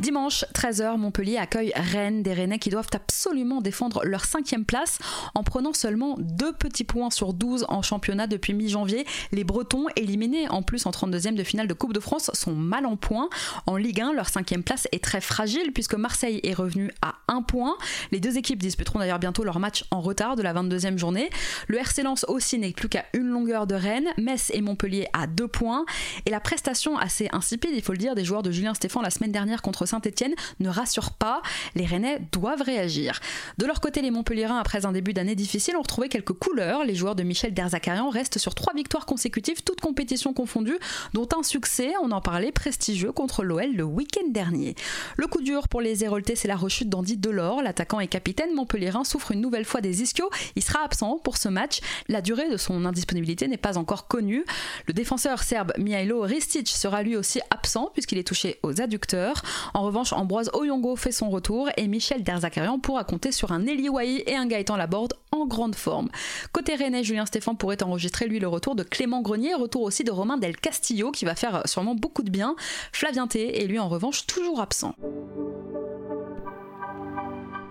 Dimanche, 0.00 0.46
13h, 0.54 0.96
Montpellier 0.96 1.36
accueille 1.36 1.72
Rennes, 1.76 2.22
des 2.22 2.32
Rennais 2.32 2.58
qui 2.58 2.70
doivent 2.70 2.88
absolument 2.94 3.60
défendre 3.60 4.02
leur 4.02 4.24
cinquième 4.24 4.64
place 4.64 4.98
en 5.34 5.42
prenant 5.42 5.74
seulement 5.74 6.16
deux 6.18 6.54
petits 6.54 6.84
points 6.84 7.10
sur 7.10 7.34
12 7.34 7.66
en 7.68 7.82
championnat 7.82 8.26
depuis 8.26 8.54
mi-janvier. 8.54 9.04
Les 9.30 9.44
Bretons, 9.44 9.84
éliminés 9.96 10.48
en 10.48 10.62
plus 10.62 10.86
en 10.86 10.90
32e 10.90 11.34
de 11.34 11.44
finale 11.44 11.68
de 11.68 11.74
Coupe 11.74 11.92
de 11.92 12.00
France, 12.00 12.30
sont 12.32 12.54
mal 12.54 12.86
en 12.86 12.96
point. 12.96 13.28
En 13.66 13.76
Ligue 13.76 14.00
1, 14.00 14.14
leur 14.14 14.30
cinquième 14.30 14.62
place 14.62 14.88
est 14.90 15.04
très 15.04 15.20
fragile 15.20 15.70
puisque 15.74 15.96
Marseille 15.96 16.40
est 16.44 16.54
revenu 16.54 16.90
à 17.02 17.16
un 17.28 17.42
point. 17.42 17.76
Les 18.10 18.20
deux 18.20 18.38
équipes 18.38 18.62
disputeront 18.62 19.00
d'ailleurs 19.00 19.18
bientôt 19.18 19.44
leur 19.44 19.58
match 19.58 19.84
en 19.90 20.00
retard 20.00 20.34
de 20.34 20.42
la 20.42 20.54
22e 20.54 20.96
journée. 20.96 21.28
Le 21.68 21.76
RC 21.76 22.04
Lens 22.04 22.24
aussi 22.26 22.58
n'est 22.58 22.72
plus 22.72 22.88
qu'à 22.88 23.04
une 23.12 23.28
longueur 23.28 23.66
de 23.66 23.74
Rennes. 23.74 24.08
Metz 24.16 24.50
et 24.54 24.62
Montpellier 24.62 25.08
à 25.12 25.26
deux 25.26 25.48
points. 25.48 25.84
Et 26.24 26.30
la 26.30 26.40
prestation 26.40 26.96
assez 26.96 27.28
insipide, 27.32 27.72
il 27.74 27.82
faut 27.82 27.92
le 27.92 27.98
dire, 27.98 28.14
des 28.14 28.24
joueurs 28.24 28.42
de 28.42 28.50
Julien 28.50 28.72
Stéphan 28.72 29.02
la 29.02 29.10
semaine 29.10 29.32
dernière 29.32 29.60
contre 29.60 29.89
Saint-Etienne 29.90 30.34
ne 30.60 30.68
rassure 30.68 31.12
pas. 31.12 31.42
Les 31.74 31.84
Rennais 31.84 32.20
doivent 32.32 32.62
réagir. 32.62 33.20
De 33.58 33.66
leur 33.66 33.80
côté, 33.80 34.02
les 34.02 34.10
Montpelliérains, 34.10 34.58
après 34.58 34.86
un 34.86 34.92
début 34.92 35.12
d'année 35.12 35.34
difficile, 35.34 35.76
ont 35.76 35.82
retrouvé 35.82 36.08
quelques 36.08 36.32
couleurs. 36.32 36.84
Les 36.84 36.94
joueurs 36.94 37.16
de 37.16 37.22
Michel 37.22 37.52
Derzakarian 37.54 38.08
restent 38.08 38.38
sur 38.38 38.54
trois 38.54 38.72
victoires 38.74 39.06
consécutives, 39.06 39.62
toutes 39.62 39.80
compétitions 39.80 40.32
confondues, 40.32 40.78
dont 41.12 41.28
un 41.36 41.42
succès, 41.42 41.92
on 42.02 42.10
en 42.12 42.20
parlait, 42.20 42.52
prestigieux 42.52 43.12
contre 43.12 43.42
l'OL 43.42 43.74
le 43.74 43.84
week-end 43.84 44.28
dernier. 44.28 44.74
Le 45.16 45.26
coup 45.26 45.42
dur 45.42 45.68
pour 45.68 45.80
les 45.80 46.04
Héroltais, 46.04 46.36
c'est 46.36 46.48
la 46.48 46.56
rechute 46.56 46.88
d'Andy 46.88 47.16
Delors. 47.16 47.62
L'attaquant 47.62 48.00
et 48.00 48.06
capitaine 48.06 48.54
montpelliérain 48.54 49.04
souffre 49.04 49.32
une 49.32 49.40
nouvelle 49.40 49.64
fois 49.64 49.80
des 49.80 50.02
ischios. 50.02 50.30
Il 50.56 50.62
sera 50.62 50.84
absent 50.84 51.18
pour 51.22 51.36
ce 51.36 51.48
match. 51.48 51.80
La 52.08 52.20
durée 52.20 52.48
de 52.48 52.56
son 52.56 52.84
indisponibilité 52.84 53.48
n'est 53.48 53.56
pas 53.56 53.78
encore 53.78 54.06
connue. 54.06 54.44
Le 54.86 54.92
défenseur 54.92 55.42
serbe 55.42 55.72
Mihailo 55.78 56.20
Ristic 56.22 56.68
sera 56.68 57.02
lui 57.02 57.16
aussi 57.16 57.40
absent 57.50 57.90
puisqu'il 57.92 58.18
est 58.18 58.26
touché 58.26 58.58
aux 58.62 58.80
adducteurs. 58.80 59.42
Revanche, 59.82 60.12
Ambroise 60.12 60.50
Oyongo 60.52 60.96
fait 60.96 61.12
son 61.12 61.30
retour 61.30 61.68
et 61.76 61.86
Michel 61.86 62.22
Derzakarian 62.22 62.78
pourra 62.78 63.04
compter 63.04 63.32
sur 63.32 63.52
un 63.52 63.66
Eli 63.66 63.88
et 64.26 64.36
un 64.36 64.46
Gaëtan 64.46 64.76
Laborde 64.76 65.14
en 65.32 65.46
grande 65.46 65.74
forme. 65.74 66.08
Côté 66.52 66.74
Rennais, 66.74 67.04
Julien 67.04 67.26
Stéphane 67.26 67.56
pourrait 67.56 67.82
enregistrer 67.82 68.26
lui 68.26 68.38
le 68.38 68.48
retour 68.48 68.74
de 68.74 68.82
Clément 68.82 69.22
Grenier, 69.22 69.54
retour 69.54 69.82
aussi 69.82 70.04
de 70.04 70.10
Romain 70.10 70.36
Del 70.36 70.56
Castillo 70.56 71.10
qui 71.10 71.24
va 71.24 71.34
faire 71.34 71.62
sûrement 71.66 71.94
beaucoup 71.94 72.22
de 72.22 72.30
bien. 72.30 72.56
Flavien 72.92 73.26
T 73.26 73.62
est 73.62 73.66
lui 73.66 73.78
en 73.78 73.88
revanche 73.88 74.26
toujours 74.26 74.60
absent. 74.60 74.94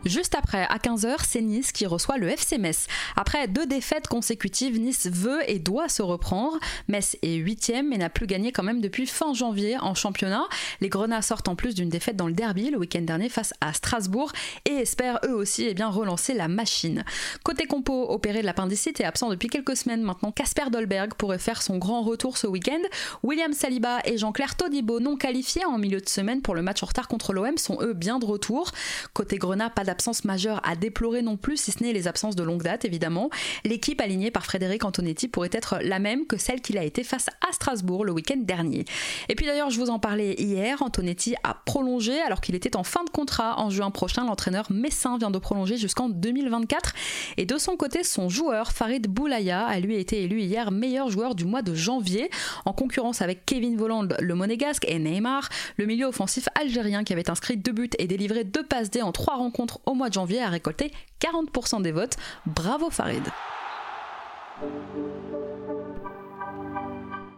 Juste 0.05 0.35
après, 0.35 0.65
à 0.69 0.77
15h, 0.77 1.17
c'est 1.27 1.41
Nice 1.41 1.71
qui 1.71 1.85
reçoit 1.85 2.17
le 2.17 2.29
FC 2.29 2.57
Metz. 2.57 2.87
Après 3.17 3.47
deux 3.47 3.65
défaites 3.65 4.07
consécutives, 4.07 4.79
Nice 4.79 5.07
veut 5.11 5.41
et 5.47 5.59
doit 5.59 5.89
se 5.89 6.01
reprendre. 6.01 6.57
Metz 6.87 7.17
est 7.21 7.35
8 7.35 7.73
mais 7.83 7.97
n'a 7.97 8.09
plus 8.09 8.25
gagné 8.25 8.53
quand 8.53 8.63
même 8.63 8.79
depuis 8.79 9.05
fin 9.05 9.33
janvier 9.33 9.77
en 9.77 9.93
championnat. 9.95 10.45
Les 10.79 10.87
Grenats 10.87 11.21
sortent 11.21 11.49
en 11.49 11.55
plus 11.55 11.75
d'une 11.75 11.89
défaite 11.89 12.15
dans 12.15 12.27
le 12.27 12.33
derby 12.33 12.69
le 12.69 12.77
week-end 12.77 13.01
dernier 13.01 13.27
face 13.27 13.53
à 13.59 13.73
Strasbourg 13.73 14.31
et 14.65 14.73
espèrent 14.73 15.19
eux 15.25 15.33
aussi 15.33 15.63
eh 15.63 15.83
relancer 15.83 16.33
la 16.33 16.47
machine. 16.47 17.03
Côté 17.43 17.65
compo, 17.65 18.09
opéré 18.09 18.41
de 18.41 18.45
l'appendicite 18.45 19.01
et 19.01 19.05
absent 19.05 19.29
depuis 19.29 19.49
quelques 19.49 19.75
semaines 19.75 20.01
maintenant, 20.01 20.31
Casper 20.31 20.69
Dolberg 20.71 21.13
pourrait 21.15 21.39
faire 21.39 21.61
son 21.61 21.77
grand 21.77 22.03
retour 22.03 22.37
ce 22.37 22.47
week-end. 22.47 22.81
William 23.23 23.51
Saliba 23.53 23.99
et 24.05 24.17
Jean-Claire 24.17 24.55
Todibo, 24.55 24.99
non 24.99 25.17
qualifiés 25.17 25.65
en 25.65 25.77
milieu 25.77 25.99
de 25.99 26.07
semaine 26.07 26.41
pour 26.41 26.55
le 26.55 26.61
match 26.61 26.83
en 26.83 26.85
retard 26.85 27.07
contre 27.07 27.33
l'OM, 27.33 27.57
sont 27.57 27.79
eux 27.81 27.93
bien 27.93 28.19
de 28.19 28.25
retour. 28.25 28.71
Côté 29.13 29.37
Grenat, 29.37 29.69
pas 29.69 29.83
d'absence 29.89 30.23
majeure 30.23 30.61
à 30.63 30.75
déplorer 30.75 31.23
non 31.23 31.35
plus, 31.35 31.57
si 31.57 31.71
ce 31.71 31.81
n'est 31.83 31.93
les 31.93 32.07
absences 32.07 32.35
de 32.35 32.43
longue 32.43 32.61
date 32.61 32.85
évidemment. 32.85 33.31
L'équipe 33.65 33.99
alignée 34.01 34.29
par 34.29 34.45
Frédéric 34.45 34.85
Antonetti 34.85 35.27
pourrait 35.27 35.49
être 35.51 35.79
la 35.81 35.97
même 35.97 36.27
que 36.27 36.37
celle 36.37 36.61
qu'il 36.61 36.77
a 36.77 36.83
été 36.83 37.03
face 37.03 37.25
à 37.27 37.51
Strasbourg 37.51 38.05
le 38.05 38.11
week-end 38.11 38.37
dernier. 38.37 38.85
Et 39.29 39.35
puis 39.35 39.47
d'ailleurs, 39.47 39.71
je 39.71 39.79
vous 39.79 39.89
en 39.89 39.97
parlais 39.97 40.35
hier, 40.35 40.83
Antonetti 40.83 41.33
a 41.43 41.55
prolongé 41.55 42.21
alors 42.21 42.39
qu'il 42.39 42.53
était 42.53 42.75
en 42.75 42.83
fin 42.83 43.03
de 43.03 43.09
contrat 43.09 43.59
en 43.59 43.71
juin 43.71 43.89
prochain. 43.89 44.25
L'entraîneur 44.25 44.67
messin 44.71 45.17
vient 45.17 45.31
de 45.31 45.39
prolonger 45.39 45.75
jusqu'en 45.75 46.07
2024. 46.07 46.93
Et 47.37 47.45
de 47.47 47.57
son 47.57 47.75
côté, 47.75 48.03
son 48.03 48.29
joueur, 48.29 48.71
Farid 48.71 49.07
Boulaya, 49.07 49.65
a 49.65 49.79
lui 49.79 49.95
été 49.95 50.21
élu 50.21 50.41
hier 50.41 50.69
meilleur 50.69 51.09
joueur 51.09 51.33
du 51.33 51.45
mois 51.45 51.63
de 51.63 51.73
janvier, 51.73 52.29
en 52.65 52.73
concurrence 52.73 53.23
avec 53.23 53.43
Kevin 53.47 53.75
Voland, 53.75 54.07
le 54.19 54.35
monégasque, 54.35 54.85
et 54.87 54.99
Neymar, 54.99 55.49
le 55.77 55.87
milieu 55.87 56.05
offensif 56.05 56.47
algérien 56.61 57.03
qui 57.03 57.13
avait 57.13 57.31
inscrit 57.31 57.57
deux 57.57 57.71
buts 57.71 57.89
et 57.97 58.05
délivré 58.05 58.43
deux 58.43 58.63
passes 58.63 58.91
D 58.91 59.01
en 59.01 59.11
trois 59.11 59.35
rencontres 59.35 59.78
au 59.85 59.93
mois 59.93 60.09
de 60.09 60.13
janvier 60.13 60.41
a 60.41 60.49
récolté 60.49 60.91
40% 61.21 61.81
des 61.81 61.91
votes. 61.91 62.17
Bravo 62.45 62.89
Farid. 62.89 63.23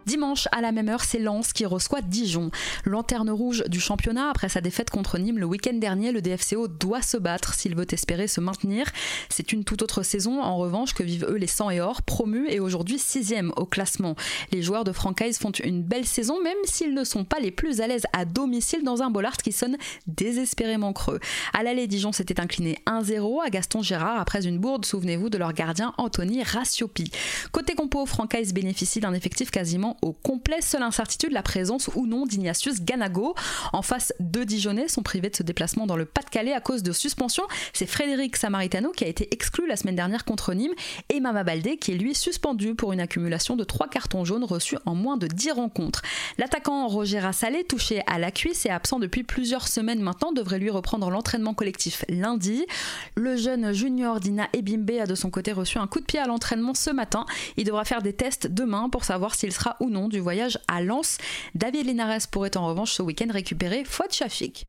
Dimanche, 0.06 0.48
à 0.52 0.60
la 0.60 0.72
même 0.72 0.88
heure, 0.88 1.04
c'est 1.04 1.18
Lens 1.18 1.52
qui 1.52 1.66
reçoit 1.66 2.00
Dijon. 2.00 2.50
Lanterne 2.84 3.30
rouge 3.30 3.64
du 3.68 3.80
championnat, 3.80 4.30
après 4.30 4.48
sa 4.48 4.60
défaite 4.60 4.90
contre 4.90 5.18
Nîmes 5.18 5.38
le 5.38 5.46
week-end 5.46 5.74
dernier, 5.74 6.12
le 6.12 6.22
DFCO 6.22 6.68
doit 6.68 7.02
se 7.02 7.16
battre 7.16 7.54
s'il 7.54 7.74
veut 7.74 7.86
espérer 7.92 8.28
se 8.28 8.40
maintenir. 8.40 8.86
C'est 9.28 9.52
une 9.52 9.64
toute 9.64 9.82
autre 9.82 10.02
saison, 10.02 10.42
en 10.42 10.56
revanche, 10.56 10.94
que 10.94 11.02
vivent 11.02 11.26
eux 11.28 11.36
les 11.36 11.46
100 11.46 11.70
et 11.70 11.80
or, 11.80 12.02
promus 12.02 12.48
et 12.48 12.60
aujourd'hui 12.60 12.98
6 12.98 13.32
au 13.56 13.66
classement. 13.66 14.16
Les 14.50 14.62
joueurs 14.62 14.84
de 14.84 14.92
Francaise 14.92 15.38
font 15.38 15.52
une 15.52 15.82
belle 15.82 16.06
saison, 16.06 16.42
même 16.42 16.56
s'ils 16.64 16.94
ne 16.94 17.04
sont 17.04 17.24
pas 17.24 17.40
les 17.40 17.50
plus 17.50 17.80
à 17.80 17.86
l'aise 17.86 18.06
à 18.12 18.24
domicile 18.24 18.82
dans 18.84 19.02
un 19.02 19.10
Bollard 19.10 19.36
qui 19.36 19.52
sonne 19.52 19.76
désespérément 20.06 20.92
creux. 20.92 21.20
À 21.52 21.62
l'aller, 21.62 21.86
Dijon 21.86 22.12
s'était 22.12 22.40
incliné 22.40 22.78
1-0 22.86 23.44
à 23.44 23.50
Gaston 23.50 23.82
Gérard 23.82 24.20
après 24.20 24.46
une 24.46 24.58
bourde, 24.58 24.84
souvenez-vous, 24.84 25.30
de 25.30 25.38
leur 25.38 25.52
gardien 25.52 25.94
Anthony 25.98 26.42
Rassiopi. 26.42 27.10
Côté 27.52 27.74
compo, 27.74 28.06
Francaise 28.06 28.52
bénéficie 28.52 29.00
d'un 29.00 29.14
effectif 29.14 29.50
quasiment 29.50 29.91
au 30.02 30.12
complet. 30.12 30.60
Seule 30.60 30.82
incertitude, 30.82 31.32
la 31.32 31.42
présence 31.42 31.90
ou 31.94 32.06
non 32.06 32.26
d'Ignatius 32.26 32.80
Ganago. 32.82 33.34
En 33.72 33.82
face, 33.82 34.12
deux 34.20 34.44
Dijonais 34.44 34.88
sont 34.88 35.02
privés 35.02 35.30
de 35.30 35.36
ce 35.36 35.42
déplacement 35.42 35.86
dans 35.86 35.96
le 35.96 36.04
Pas-de-Calais 36.04 36.52
à 36.52 36.60
cause 36.60 36.82
de 36.82 36.92
suspension. 36.92 37.44
C'est 37.72 37.86
Frédéric 37.86 38.36
Samaritano 38.36 38.90
qui 38.90 39.04
a 39.04 39.08
été 39.08 39.28
exclu 39.32 39.66
la 39.66 39.76
semaine 39.76 39.96
dernière 39.96 40.24
contre 40.24 40.54
Nîmes 40.54 40.74
et 41.08 41.20
Mama 41.20 41.44
Baldé 41.44 41.76
qui 41.76 41.92
est 41.92 41.96
lui 41.96 42.14
suspendu 42.14 42.74
pour 42.74 42.92
une 42.92 43.00
accumulation 43.00 43.56
de 43.56 43.64
trois 43.64 43.88
cartons 43.88 44.24
jaunes 44.24 44.44
reçus 44.44 44.76
en 44.86 44.94
moins 44.94 45.16
de 45.16 45.26
10 45.26 45.52
rencontres. 45.52 46.02
L'attaquant 46.38 46.86
Roger 46.88 47.20
Rassalé, 47.20 47.64
touché 47.64 48.02
à 48.06 48.18
la 48.18 48.30
cuisse 48.30 48.66
et 48.66 48.70
absent 48.70 48.98
depuis 48.98 49.22
plusieurs 49.22 49.68
semaines 49.68 50.00
maintenant, 50.00 50.32
devrait 50.32 50.58
lui 50.58 50.70
reprendre 50.70 51.10
l'entraînement 51.10 51.54
collectif 51.54 52.04
lundi. 52.08 52.64
Le 53.14 53.36
jeune 53.36 53.72
junior 53.72 54.20
Dina 54.20 54.48
Ebimbe 54.52 54.98
a 55.00 55.06
de 55.06 55.14
son 55.14 55.30
côté 55.30 55.52
reçu 55.52 55.78
un 55.78 55.86
coup 55.86 56.00
de 56.00 56.04
pied 56.04 56.18
à 56.18 56.26
l'entraînement 56.26 56.74
ce 56.74 56.90
matin. 56.90 57.26
Il 57.56 57.64
devra 57.64 57.84
faire 57.84 58.02
des 58.02 58.12
tests 58.12 58.46
demain 58.46 58.88
pour 58.88 59.04
savoir 59.04 59.34
s'il 59.34 59.52
sera 59.52 59.76
ou 59.82 59.90
non 59.90 60.08
du 60.08 60.20
voyage 60.20 60.58
à 60.68 60.80
Lens. 60.80 61.18
David 61.54 61.86
Linares 61.86 62.28
pourrait 62.30 62.56
en 62.56 62.66
revanche 62.66 62.92
ce 62.92 63.02
week-end 63.02 63.30
récupérer 63.30 63.84
Fouad 63.84 64.12
Chafik 64.12 64.66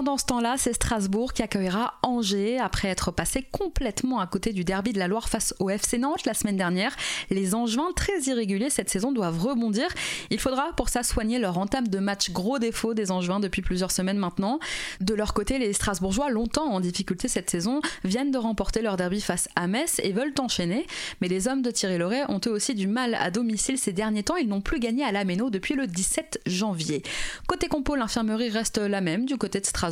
pendant 0.00 0.16
ce 0.16 0.24
temps-là, 0.24 0.54
c'est 0.56 0.72
Strasbourg 0.72 1.34
qui 1.34 1.42
accueillera 1.42 1.98
Angers 2.02 2.58
après 2.58 2.88
être 2.88 3.10
passé 3.10 3.46
complètement 3.52 4.18
à 4.18 4.26
côté 4.26 4.54
du 4.54 4.64
derby 4.64 4.94
de 4.94 4.98
la 4.98 5.08
Loire 5.08 5.28
face 5.28 5.54
au 5.58 5.68
FC 5.68 5.98
Nantes 5.98 6.24
la 6.24 6.32
semaine 6.32 6.56
dernière. 6.56 6.96
Les 7.28 7.54
Angevins, 7.54 7.92
très 7.94 8.18
irréguliers 8.22 8.70
cette 8.70 8.88
saison, 8.88 9.12
doivent 9.12 9.38
rebondir. 9.38 9.88
Il 10.30 10.40
faudra 10.40 10.72
pour 10.74 10.88
ça 10.88 11.02
soigner 11.02 11.38
leur 11.38 11.58
entame 11.58 11.86
de 11.86 11.98
match 11.98 12.30
gros 12.30 12.58
défaut 12.58 12.94
des 12.94 13.10
Angevins 13.10 13.40
depuis 13.40 13.60
plusieurs 13.60 13.90
semaines 13.90 14.16
maintenant. 14.16 14.58
De 15.02 15.12
leur 15.12 15.34
côté, 15.34 15.58
les 15.58 15.74
Strasbourgeois, 15.74 16.30
longtemps 16.30 16.72
en 16.72 16.80
difficulté 16.80 17.28
cette 17.28 17.50
saison, 17.50 17.82
viennent 18.02 18.30
de 18.30 18.38
remporter 18.38 18.80
leur 18.80 18.96
derby 18.96 19.20
face 19.20 19.50
à 19.54 19.66
Metz 19.66 20.00
et 20.02 20.12
veulent 20.12 20.32
enchaîner. 20.38 20.86
Mais 21.20 21.28
les 21.28 21.46
hommes 21.46 21.60
de 21.60 21.70
Thierry 21.70 21.98
Loret 21.98 22.24
ont 22.30 22.40
eux 22.46 22.52
aussi 22.52 22.74
du 22.74 22.86
mal 22.86 23.16
à 23.16 23.30
domicile 23.30 23.76
ces 23.76 23.92
derniers 23.92 24.22
temps. 24.22 24.36
Ils 24.36 24.48
n'ont 24.48 24.62
plus 24.62 24.80
gagné 24.80 25.04
à 25.04 25.12
la 25.12 25.24
Méno 25.24 25.50
depuis 25.50 25.74
le 25.74 25.86
17 25.86 26.40
janvier. 26.46 27.02
Côté 27.46 27.68
compo, 27.68 27.96
l'infirmerie 27.96 28.48
reste 28.48 28.78
la 28.78 29.02
même 29.02 29.26
du 29.26 29.36
côté 29.36 29.60
de 29.60 29.66
Strasbourg 29.66 29.89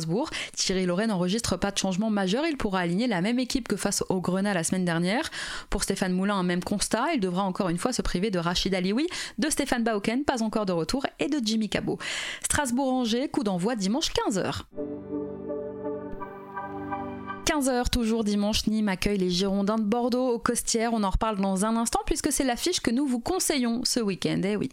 Thierry 0.55 0.85
Loret 0.85 1.07
n'enregistre 1.07 1.57
pas 1.57 1.71
de 1.71 1.77
changement 1.77 2.09
majeur, 2.09 2.45
il 2.45 2.57
pourra 2.57 2.79
aligner 2.79 3.07
la 3.07 3.21
même 3.21 3.39
équipe 3.39 3.67
que 3.67 3.75
face 3.75 4.03
au 4.09 4.21
Grenat 4.21 4.53
la 4.53 4.63
semaine 4.63 4.85
dernière. 4.85 5.29
Pour 5.69 5.83
Stéphane 5.83 6.13
Moulin, 6.13 6.35
un 6.35 6.43
même 6.43 6.63
constat, 6.63 7.13
il 7.13 7.19
devra 7.19 7.43
encore 7.43 7.69
une 7.69 7.77
fois 7.77 7.93
se 7.93 8.01
priver 8.01 8.31
de 8.31 8.39
Rachid 8.39 8.73
Alioui, 8.73 9.07
de 9.37 9.49
Stéphane 9.49 9.83
Bauken, 9.83 10.23
pas 10.23 10.43
encore 10.43 10.65
de 10.65 10.73
retour, 10.73 11.05
et 11.19 11.27
de 11.27 11.39
Jimmy 11.43 11.69
Cabot. 11.69 11.97
Strasbourg-Angers, 12.43 13.29
coup 13.29 13.43
d'envoi 13.43 13.75
dimanche 13.75 14.11
15h. 14.11 14.63
15h 17.45 17.89
toujours 17.89 18.23
dimanche, 18.23 18.67
Nîmes 18.67 18.89
accueille 18.89 19.17
les 19.17 19.31
Girondins 19.31 19.79
de 19.79 19.83
Bordeaux 19.83 20.27
au 20.27 20.37
Costières. 20.39 20.93
On 20.93 21.03
en 21.03 21.09
reparle 21.09 21.37
dans 21.37 21.65
un 21.65 21.75
instant 21.77 21.99
puisque 22.05 22.31
c'est 22.31 22.43
l'affiche 22.43 22.79
que 22.79 22.91
nous 22.91 23.07
vous 23.07 23.19
conseillons 23.19 23.81
ce 23.85 23.99
week-end. 23.99 24.39
Eh 24.43 24.55
oui. 24.55 24.69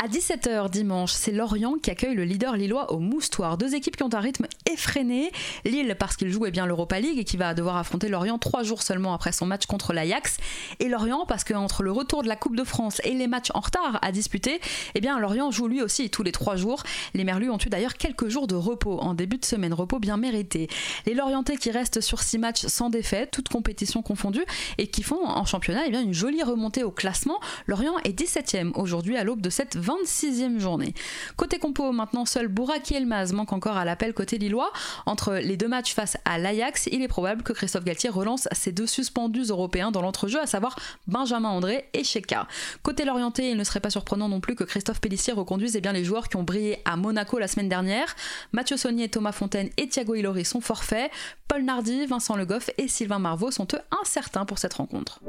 À 0.00 0.06
17h 0.06 0.70
dimanche, 0.70 1.10
c'est 1.10 1.32
Lorient 1.32 1.74
qui 1.82 1.90
accueille 1.90 2.14
le 2.14 2.22
leader 2.22 2.54
lillois 2.54 2.92
au 2.92 3.00
Moustoir. 3.00 3.58
Deux 3.58 3.74
équipes 3.74 3.96
qui 3.96 4.04
ont 4.04 4.14
un 4.14 4.20
rythme 4.20 4.46
effréné. 4.72 5.32
Lille 5.64 5.96
parce 5.98 6.14
qu'il 6.14 6.30
joue 6.30 6.48
bien 6.52 6.66
l'Europa 6.66 7.00
League 7.00 7.18
et 7.18 7.24
qui 7.24 7.36
va 7.36 7.52
devoir 7.52 7.76
affronter 7.76 8.08
Lorient 8.08 8.38
trois 8.38 8.62
jours 8.62 8.82
seulement 8.82 9.12
après 9.12 9.32
son 9.32 9.44
match 9.44 9.66
contre 9.66 9.92
l'Ajax. 9.92 10.36
Et 10.78 10.88
Lorient 10.88 11.26
parce 11.26 11.42
qu'entre 11.42 11.82
le 11.82 11.90
retour 11.90 12.22
de 12.22 12.28
la 12.28 12.36
Coupe 12.36 12.54
de 12.54 12.62
France 12.62 13.00
et 13.02 13.12
les 13.12 13.26
matchs 13.26 13.50
en 13.54 13.58
retard 13.58 13.98
à 14.00 14.12
disputer, 14.12 14.60
eh 14.94 15.00
bien 15.00 15.18
Lorient 15.18 15.50
joue 15.50 15.66
lui 15.66 15.82
aussi 15.82 16.10
tous 16.10 16.22
les 16.22 16.30
trois 16.30 16.54
jours. 16.54 16.84
Les 17.14 17.24
Merlus 17.24 17.50
ont 17.50 17.58
eu 17.58 17.68
d'ailleurs 17.68 17.94
quelques 17.94 18.28
jours 18.28 18.46
de 18.46 18.54
repos 18.54 19.00
en 19.00 19.14
début 19.14 19.38
de 19.38 19.44
semaine, 19.44 19.74
repos 19.74 19.98
bien 19.98 20.16
mérité. 20.16 20.68
Les 21.06 21.14
Lorientais 21.14 21.56
qui 21.56 21.72
restent 21.72 22.02
sur 22.02 22.22
six 22.22 22.38
matchs 22.38 22.66
sans 22.66 22.88
défaite, 22.88 23.32
toutes 23.32 23.48
compétitions 23.48 24.02
confondues, 24.02 24.46
et 24.78 24.86
qui 24.86 25.02
font 25.02 25.26
en 25.26 25.44
championnat 25.44 25.82
eh 25.88 25.90
bien, 25.90 26.02
une 26.02 26.14
jolie 26.14 26.44
remontée 26.44 26.84
au 26.84 26.92
classement. 26.92 27.40
Lorient 27.66 27.98
est 28.04 28.16
17e 28.16 28.70
aujourd'hui 28.76 29.16
à 29.16 29.24
l'aube 29.24 29.40
de 29.40 29.50
cette 29.50 29.76
26e 29.88 30.58
journée. 30.58 30.94
Côté 31.36 31.58
compo, 31.58 31.92
maintenant 31.92 32.26
seul 32.26 32.48
Bouraki 32.48 32.94
Elmaz 32.94 33.32
manque 33.32 33.52
encore 33.52 33.76
à 33.76 33.84
l'appel 33.84 34.12
côté 34.12 34.36
lillois. 34.38 34.70
Entre 35.06 35.34
les 35.34 35.56
deux 35.56 35.68
matchs 35.68 35.94
face 35.94 36.18
à 36.24 36.38
l'Ajax, 36.38 36.88
il 36.92 37.02
est 37.02 37.08
probable 37.08 37.42
que 37.42 37.52
Christophe 37.52 37.84
Galtier 37.84 38.10
relance 38.10 38.48
ses 38.52 38.72
deux 38.72 38.86
suspendus 38.86 39.46
européens 39.48 39.90
dans 39.90 40.02
l'entrejeu, 40.02 40.40
à 40.40 40.46
savoir 40.46 40.76
Benjamin 41.06 41.48
André 41.48 41.88
et 41.94 42.04
Sheka. 42.04 42.46
Côté 42.82 43.04
l'orienté, 43.04 43.50
il 43.50 43.56
ne 43.56 43.64
serait 43.64 43.80
pas 43.80 43.90
surprenant 43.90 44.28
non 44.28 44.40
plus 44.40 44.54
que 44.54 44.64
Christophe 44.64 45.00
Pellissier 45.00 45.32
reconduise 45.32 45.76
eh 45.76 45.80
bien, 45.80 45.92
les 45.92 46.04
joueurs 46.04 46.28
qui 46.28 46.36
ont 46.36 46.42
brillé 46.42 46.78
à 46.84 46.96
Monaco 46.96 47.38
la 47.38 47.48
semaine 47.48 47.68
dernière. 47.68 48.14
Mathieu 48.52 48.76
Saunier, 48.76 49.08
Thomas 49.08 49.32
Fontaine 49.32 49.70
et 49.76 49.88
Thiago 49.88 50.14
Ilori 50.14 50.44
sont 50.44 50.60
forfaits. 50.60 51.10
Paul 51.48 51.62
Nardi, 51.62 52.04
Vincent 52.06 52.36
Le 52.36 52.44
Goff 52.44 52.70
et 52.76 52.88
Sylvain 52.88 53.18
Marvaux 53.18 53.50
sont 53.50 53.66
eux 53.72 53.80
incertains 54.02 54.44
pour 54.44 54.58
cette 54.58 54.74
rencontre. 54.74 55.20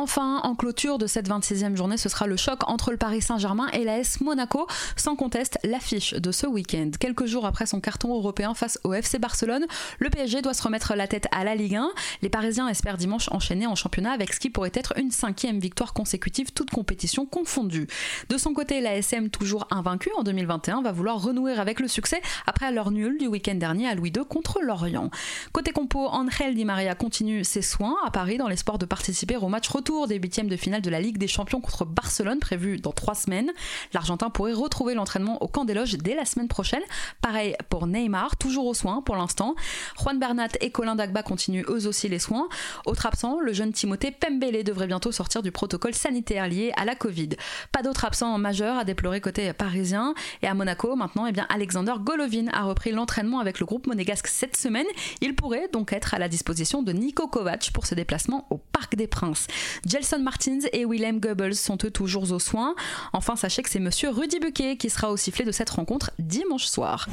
Enfin, 0.00 0.40
en 0.44 0.54
clôture 0.54 0.96
de 0.96 1.08
cette 1.08 1.28
26e 1.28 1.74
journée, 1.74 1.96
ce 1.96 2.08
sera 2.08 2.28
le 2.28 2.36
choc 2.36 2.60
entre 2.68 2.92
le 2.92 2.96
Paris 2.96 3.20
Saint-Germain 3.20 3.66
et 3.72 3.82
l'AS 3.82 4.20
Monaco, 4.20 4.68
sans 4.94 5.16
conteste 5.16 5.58
l'affiche 5.64 6.14
de 6.14 6.30
ce 6.30 6.46
week-end. 6.46 6.92
Quelques 7.00 7.26
jours 7.26 7.44
après 7.44 7.66
son 7.66 7.80
carton 7.80 8.14
européen 8.14 8.54
face 8.54 8.78
au 8.84 8.94
FC 8.94 9.18
Barcelone, 9.18 9.66
le 9.98 10.08
PSG 10.08 10.40
doit 10.40 10.54
se 10.54 10.62
remettre 10.62 10.94
la 10.94 11.08
tête 11.08 11.26
à 11.32 11.42
la 11.42 11.56
Ligue 11.56 11.74
1. 11.74 11.90
Les 12.22 12.28
Parisiens 12.28 12.68
espèrent 12.68 12.96
dimanche 12.96 13.28
enchaîner 13.32 13.66
en 13.66 13.74
championnat 13.74 14.12
avec 14.12 14.32
ce 14.32 14.38
qui 14.38 14.50
pourrait 14.50 14.70
être 14.72 14.96
une 14.98 15.10
cinquième 15.10 15.58
victoire 15.58 15.92
consécutive, 15.94 16.52
toute 16.52 16.70
compétition 16.70 17.26
confondue. 17.26 17.88
De 18.28 18.38
son 18.38 18.54
côté, 18.54 18.80
l'ASM, 18.80 19.30
toujours 19.30 19.66
invaincu 19.72 20.10
en 20.16 20.22
2021, 20.22 20.80
va 20.82 20.92
vouloir 20.92 21.20
renouer 21.20 21.54
avec 21.54 21.80
le 21.80 21.88
succès 21.88 22.22
après 22.46 22.70
leur 22.70 22.92
nul 22.92 23.18
du 23.18 23.26
week-end 23.26 23.56
dernier 23.56 23.88
à 23.88 23.96
Louis 23.96 24.12
II 24.16 24.22
contre 24.28 24.60
Lorient. 24.62 25.10
Côté 25.50 25.72
compo, 25.72 26.06
Angel 26.06 26.54
Di 26.54 26.64
Maria 26.64 26.94
continue 26.94 27.42
ses 27.42 27.62
soins 27.62 27.96
à 28.06 28.12
Paris 28.12 28.38
dans 28.38 28.46
l'espoir 28.46 28.78
de 28.78 28.86
participer 28.86 29.36
au 29.36 29.48
match 29.48 29.66
retour 29.66 29.87
des 30.06 30.16
huitièmes 30.16 30.48
de 30.48 30.56
finale 30.56 30.82
de 30.82 30.90
la 30.90 31.00
Ligue 31.00 31.16
des 31.16 31.26
Champions 31.26 31.62
contre 31.62 31.86
Barcelone 31.86 32.40
prévu 32.40 32.76
dans 32.76 32.92
trois 32.92 33.14
semaines. 33.14 33.50
L'Argentin 33.94 34.28
pourrait 34.28 34.52
retrouver 34.52 34.94
l'entraînement 34.94 35.42
au 35.42 35.48
camp 35.48 35.64
des 35.64 35.72
loges 35.72 35.96
dès 35.96 36.14
la 36.14 36.26
semaine 36.26 36.46
prochaine. 36.46 36.82
Pareil 37.22 37.56
pour 37.70 37.86
Neymar, 37.86 38.36
toujours 38.36 38.66
aux 38.66 38.74
soins 38.74 39.00
pour 39.00 39.16
l'instant. 39.16 39.54
Juan 39.98 40.18
Bernat 40.18 40.48
et 40.60 40.70
Colin 40.70 40.94
Dagba 40.94 41.22
continuent 41.22 41.64
eux 41.68 41.86
aussi 41.86 42.06
les 42.08 42.18
soins. 42.18 42.48
Autre 42.84 43.06
absent, 43.06 43.40
le 43.40 43.52
jeune 43.54 43.72
Timothée 43.72 44.10
Pembele 44.10 44.62
devrait 44.62 44.86
bientôt 44.86 45.10
sortir 45.10 45.42
du 45.42 45.52
protocole 45.52 45.94
sanitaire 45.94 46.48
lié 46.48 46.70
à 46.76 46.84
la 46.84 46.94
Covid. 46.94 47.30
Pas 47.72 47.80
d'autres 47.80 48.04
absents 48.04 48.36
majeurs 48.36 48.76
à 48.76 48.84
déplorer 48.84 49.22
côté 49.22 49.54
parisien. 49.54 50.12
Et 50.42 50.46
à 50.46 50.54
Monaco, 50.54 50.96
maintenant, 50.96 51.26
eh 51.26 51.32
bien, 51.32 51.46
Alexander 51.48 51.94
Golovin 51.98 52.48
a 52.52 52.64
repris 52.64 52.92
l'entraînement 52.92 53.40
avec 53.40 53.58
le 53.58 53.64
groupe 53.64 53.86
monégasque 53.86 54.26
cette 54.26 54.56
semaine. 54.56 54.86
Il 55.22 55.34
pourrait 55.34 55.68
donc 55.72 55.94
être 55.94 56.12
à 56.12 56.18
la 56.18 56.28
disposition 56.28 56.82
de 56.82 56.92
Nico 56.92 57.26
Kovac 57.26 57.70
pour 57.72 57.86
ce 57.86 57.94
déplacement 57.94 58.46
au 58.50 58.58
Parc 58.78 58.94
des 58.94 59.08
Princes. 59.08 59.48
Gelson 59.84 60.20
Martins 60.20 60.60
et 60.72 60.84
Willem 60.84 61.18
Goebbels 61.18 61.56
sont 61.56 61.78
eux 61.84 61.90
toujours 61.90 62.30
aux 62.30 62.38
soins. 62.38 62.76
Enfin, 63.12 63.34
sachez 63.34 63.60
que 63.62 63.70
c'est 63.70 63.80
monsieur 63.80 64.08
Rudy 64.08 64.38
Buquet 64.38 64.76
qui 64.76 64.88
sera 64.88 65.10
au 65.10 65.16
sifflet 65.16 65.44
de 65.44 65.50
cette 65.50 65.70
rencontre 65.70 66.12
dimanche 66.20 66.66
soir. 66.66 67.08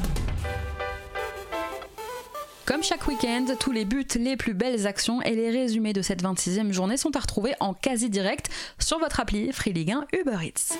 Comme 2.68 2.84
chaque 2.84 3.08
week-end, 3.08 3.48
tous 3.60 3.72
les 3.72 3.84
buts, 3.84 4.06
les 4.16 4.38
plus 4.38 4.54
belles 4.54 4.86
actions 4.86 5.24
et 5.24 5.36
les 5.36 5.50
résumés 5.50 5.94
de 5.94 6.04
cette 6.04 6.22
26e 6.22 6.72
journée 6.72 6.98
sont 6.98 7.16
à 7.16 7.20
retrouver 7.20 7.56
en 7.60 7.74
quasi 7.74 8.12
direct 8.12 8.52
sur 8.78 9.00
votre 9.00 9.20
appli 9.20 9.52
Free 9.52 9.74
Ligue 9.74 9.92
1 9.92 10.06
Uber 10.20 10.38
Eats. 10.44 10.78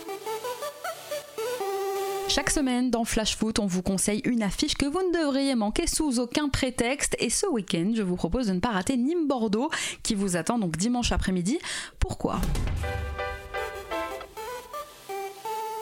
Chaque 2.28 2.50
semaine 2.50 2.90
dans 2.90 3.06
Flash 3.06 3.38
Foot, 3.38 3.60
on 3.60 3.66
vous 3.66 3.82
conseille 3.82 4.22
une 4.26 4.44
affiche 4.44 4.74
que 4.74 4.86
vous 4.86 5.00
ne 5.00 5.14
devriez 5.14 5.56
manquer 5.56 5.88
sous 5.88 6.20
aucun 6.20 6.50
prétexte. 6.50 7.16
Et 7.20 7.30
ce 7.30 7.46
week-end, 7.48 7.94
je 7.96 8.02
vous 8.02 8.16
propose 8.16 8.48
de 8.48 8.54
ne 8.54 8.60
pas 8.60 8.72
rater 8.72 8.98
Nîmes-Bordeaux 8.98 9.70
qui 10.04 10.16
vous 10.16 10.36
attend 10.36 10.58
donc 10.58 10.76
dimanche 10.76 11.12
après-midi. 11.12 11.60
Pourquoi? 12.00 12.42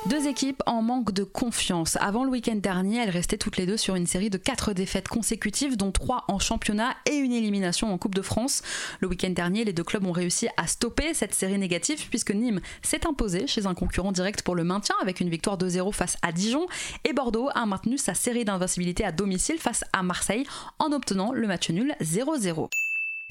Deux 0.10 0.27
équipes 0.27 0.62
en 0.65 0.81
manque 0.81 1.13
de 1.13 1.24
confiance. 1.24 1.98
Avant 2.01 2.25
le 2.25 2.29
week-end 2.29 2.55
dernier, 2.55 2.98
elles 2.98 3.10
restaient 3.10 3.38
toutes 3.38 3.55
les 3.55 3.65
deux 3.65 3.77
sur 3.77 3.95
une 3.95 4.05
série 4.05 4.29
de 4.29 4.38
quatre 4.38 4.74
défaites 4.74 5.07
consécutives, 5.07 5.77
dont 5.77 5.93
trois 5.93 6.25
en 6.27 6.39
championnat 6.39 6.93
et 7.10 7.15
une 7.15 7.31
élimination 7.31 7.93
en 7.93 7.98
Coupe 7.98 8.13
de 8.13 8.22
France. 8.22 8.63
Le 9.00 9.07
week-end 9.07 9.29
dernier, 9.29 9.63
les 9.63 9.72
deux 9.72 9.86
clubs 9.86 10.05
ont 10.05 10.12
réussi 10.12 10.50
à 10.57 10.67
stopper 10.67 11.13
cette 11.13 11.33
série 11.33 11.57
négative 11.57 12.10
puisque 12.10 12.31
Nîmes 12.31 12.60
s'est 12.81 13.07
imposé 13.07 13.48
chez 13.48 13.65
un 13.65 13.74
concurrent 13.74 14.12
direct 14.12 14.41
pour 14.41 14.55
le 14.55 14.65
maintien 14.65 14.95
avec 15.01 15.22
une 15.22 15.29
victoire 15.29 15.57
2-0 15.57 15.93
face 15.93 16.17
à 16.22 16.33
Dijon 16.33 16.65
et 17.05 17.13
Bordeaux 17.13 17.48
a 17.55 17.65
maintenu 17.65 17.98
sa 17.98 18.13
série 18.13 18.43
d'invincibilité 18.43 19.05
à 19.05 19.13
domicile 19.13 19.57
face 19.57 19.86
à 19.93 20.03
Marseille 20.03 20.45
en 20.79 20.91
obtenant 20.91 21.31
le 21.31 21.48
match 21.48 21.69
nul 21.69 21.95
0-0. 22.01 22.67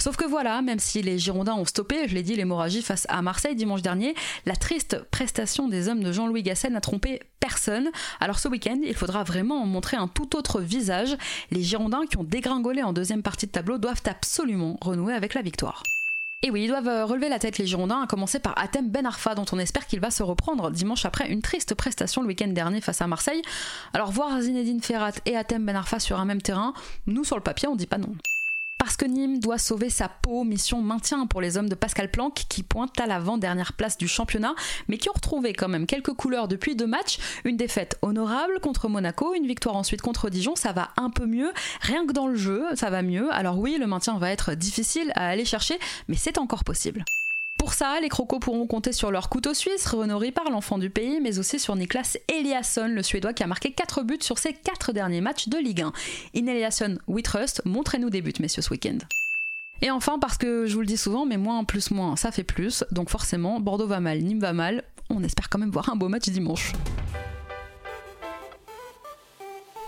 Sauf 0.02 0.16
que 0.16 0.24
voilà, 0.24 0.62
même 0.62 0.80
si 0.80 1.00
les 1.00 1.16
Girondins 1.16 1.54
ont 1.54 1.64
stoppé, 1.64 2.08
je 2.08 2.14
l'ai 2.16 2.24
dit, 2.24 2.34
l'hémorragie 2.34 2.82
face 2.82 3.06
à 3.08 3.22
Marseille 3.22 3.54
dimanche 3.54 3.82
dernier, 3.82 4.16
la 4.46 4.56
triste 4.56 5.00
prestation 5.12 5.68
des 5.68 5.86
hommes 5.86 6.02
de 6.02 6.10
Jean-Louis 6.10 6.42
Gasset 6.42 6.70
n'a 6.70 6.80
trompé 6.80 7.20
personne. 7.38 7.88
Alors 8.18 8.40
ce 8.40 8.48
week-end, 8.48 8.80
il 8.82 8.96
faudra 8.96 9.22
vraiment 9.22 9.64
montrer 9.64 9.96
un 9.96 10.08
tout 10.08 10.34
autre 10.34 10.60
visage. 10.60 11.16
Les 11.52 11.62
Girondins 11.62 12.04
qui 12.10 12.16
ont 12.16 12.24
dégringolé 12.24 12.82
en 12.82 12.92
deuxième 12.92 13.22
partie 13.22 13.46
de 13.46 13.52
tableau 13.52 13.78
doivent 13.78 14.02
absolument 14.06 14.76
renouer 14.80 15.14
avec 15.14 15.34
la 15.34 15.42
victoire. 15.42 15.84
Et 16.42 16.50
oui, 16.50 16.64
ils 16.64 16.68
doivent 16.68 16.88
euh, 16.88 17.04
relever 17.04 17.28
la 17.28 17.38
tête 17.38 17.58
les 17.58 17.68
Girondins, 17.68 18.02
à 18.02 18.08
commencer 18.08 18.40
par 18.40 18.58
Atem 18.58 18.90
Ben 18.90 19.06
Arfa, 19.06 19.36
dont 19.36 19.46
on 19.52 19.58
espère 19.60 19.86
qu'il 19.86 20.00
va 20.00 20.10
se 20.10 20.24
reprendre 20.24 20.72
dimanche 20.72 21.04
après 21.04 21.30
une 21.30 21.42
triste 21.42 21.76
prestation 21.76 22.22
le 22.22 22.26
week-end 22.26 22.48
dernier 22.48 22.80
face 22.80 23.02
à 23.02 23.06
Marseille. 23.06 23.42
Alors 23.94 24.10
voir 24.10 24.40
Zinedine 24.40 24.82
Ferrat 24.82 25.12
et 25.26 25.36
Atem 25.36 25.64
Ben 25.64 25.76
Arfa 25.76 26.00
sur 26.00 26.18
un 26.18 26.24
même 26.24 26.42
terrain, 26.42 26.74
nous 27.06 27.22
sur 27.22 27.36
le 27.36 27.42
papier 27.44 27.68
on 27.68 27.76
dit 27.76 27.86
pas 27.86 27.98
non. 27.98 28.16
Parce 28.82 28.96
que 28.96 29.04
Nîmes 29.04 29.38
doit 29.38 29.58
sauver 29.58 29.90
sa 29.90 30.08
peau, 30.08 30.42
mission 30.42 30.82
maintien 30.82 31.28
pour 31.28 31.40
les 31.40 31.56
hommes 31.56 31.68
de 31.68 31.76
Pascal 31.76 32.10
Planck 32.10 32.34
qui 32.48 32.64
pointent 32.64 32.98
à 32.98 33.06
l'avant-dernière 33.06 33.74
place 33.74 33.96
du 33.96 34.08
championnat, 34.08 34.56
mais 34.88 34.98
qui 34.98 35.08
ont 35.08 35.12
retrouvé 35.12 35.52
quand 35.52 35.68
même 35.68 35.86
quelques 35.86 36.14
couleurs 36.14 36.48
depuis 36.48 36.74
deux 36.74 36.88
matchs. 36.88 37.20
Une 37.44 37.56
défaite 37.56 37.96
honorable 38.02 38.58
contre 38.60 38.88
Monaco, 38.88 39.34
une 39.36 39.46
victoire 39.46 39.76
ensuite 39.76 40.02
contre 40.02 40.30
Dijon, 40.30 40.56
ça 40.56 40.72
va 40.72 40.88
un 40.96 41.10
peu 41.10 41.26
mieux. 41.26 41.52
Rien 41.80 42.04
que 42.08 42.12
dans 42.12 42.26
le 42.26 42.34
jeu, 42.34 42.64
ça 42.74 42.90
va 42.90 43.02
mieux. 43.02 43.32
Alors 43.32 43.56
oui, 43.56 43.76
le 43.78 43.86
maintien 43.86 44.18
va 44.18 44.32
être 44.32 44.54
difficile 44.54 45.12
à 45.14 45.28
aller 45.28 45.44
chercher, 45.44 45.78
mais 46.08 46.16
c'est 46.16 46.36
encore 46.36 46.64
possible. 46.64 47.04
Pour 47.62 47.74
ça, 47.74 48.00
les 48.00 48.08
crocos 48.08 48.40
pourront 48.40 48.66
compter 48.66 48.92
sur 48.92 49.12
leur 49.12 49.28
couteau 49.28 49.54
suisse, 49.54 49.86
Renaud 49.86 50.18
Ripard, 50.18 50.50
l'enfant 50.50 50.78
du 50.78 50.90
pays, 50.90 51.20
mais 51.20 51.38
aussi 51.38 51.60
sur 51.60 51.76
Niklas 51.76 52.18
Eliasson, 52.26 52.88
le 52.88 53.04
Suédois 53.04 53.34
qui 53.34 53.44
a 53.44 53.46
marqué 53.46 53.70
4 53.70 54.02
buts 54.02 54.18
sur 54.20 54.36
ses 54.36 54.52
4 54.52 54.92
derniers 54.92 55.20
matchs 55.20 55.48
de 55.48 55.58
Ligue 55.58 55.82
1. 55.82 55.92
In 56.34 56.46
Eliasson, 56.48 56.98
we 57.06 57.22
trust, 57.22 57.62
montrez-nous 57.64 58.10
des 58.10 58.20
buts, 58.20 58.32
messieurs, 58.40 58.62
ce 58.62 58.70
week-end. 58.70 58.98
Et 59.80 59.92
enfin, 59.92 60.18
parce 60.18 60.38
que 60.38 60.66
je 60.66 60.74
vous 60.74 60.80
le 60.80 60.86
dis 60.86 60.96
souvent, 60.96 61.24
mais 61.24 61.36
moins 61.36 61.62
plus 61.62 61.92
moins, 61.92 62.16
ça 62.16 62.32
fait 62.32 62.42
plus. 62.42 62.82
Donc 62.90 63.10
forcément, 63.10 63.60
Bordeaux 63.60 63.86
va 63.86 64.00
mal, 64.00 64.18
Nîmes 64.18 64.40
va 64.40 64.52
mal. 64.52 64.82
On 65.08 65.22
espère 65.22 65.48
quand 65.48 65.60
même 65.60 65.70
voir 65.70 65.88
un 65.88 65.94
beau 65.94 66.08
match 66.08 66.28
dimanche. 66.30 66.72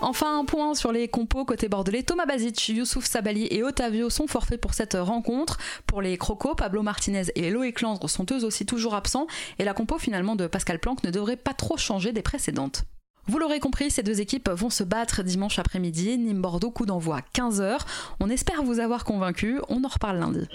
Enfin, 0.01 0.39
un 0.39 0.45
point 0.45 0.75
sur 0.75 0.91
les 0.91 1.07
compos 1.07 1.45
côté 1.45 1.69
bordelais. 1.69 2.03
Thomas 2.03 2.25
Bazic, 2.25 2.69
Youssouf 2.69 3.05
Sabali 3.05 3.47
et 3.49 3.63
Otavio 3.63 4.09
sont 4.09 4.27
forfaits 4.27 4.59
pour 4.59 4.73
cette 4.73 4.95
rencontre. 4.99 5.57
Pour 5.87 6.01
les 6.01 6.17
crocos, 6.17 6.55
Pablo 6.55 6.83
Martinez 6.83 7.23
et 7.35 7.49
Loïc 7.49 7.81
Landre 7.81 8.09
sont 8.09 8.25
eux 8.31 8.43
aussi 8.43 8.65
toujours 8.65 8.93
absents. 8.93 9.27
Et 9.57 9.63
la 9.63 9.73
compo 9.73 9.97
finalement 9.97 10.35
de 10.35 10.47
Pascal 10.47 10.79
Planck 10.79 11.03
ne 11.03 11.11
devrait 11.11 11.37
pas 11.37 11.53
trop 11.53 11.77
changer 11.77 12.11
des 12.11 12.21
précédentes. 12.21 12.83
Vous 13.27 13.39
l'aurez 13.39 13.59
compris, 13.59 13.89
ces 13.89 14.03
deux 14.03 14.21
équipes 14.21 14.49
vont 14.49 14.69
se 14.69 14.83
battre 14.83 15.23
dimanche 15.23 15.57
après-midi. 15.57 16.17
Nîmes-Bordeaux, 16.17 16.71
coup 16.71 16.85
d'envoi 16.85 17.21
15h. 17.33 17.79
On 18.19 18.29
espère 18.29 18.61
vous 18.61 18.79
avoir 18.79 19.05
convaincu. 19.05 19.59
On 19.69 19.83
en 19.83 19.87
reparle 19.87 20.19
lundi. 20.19 20.47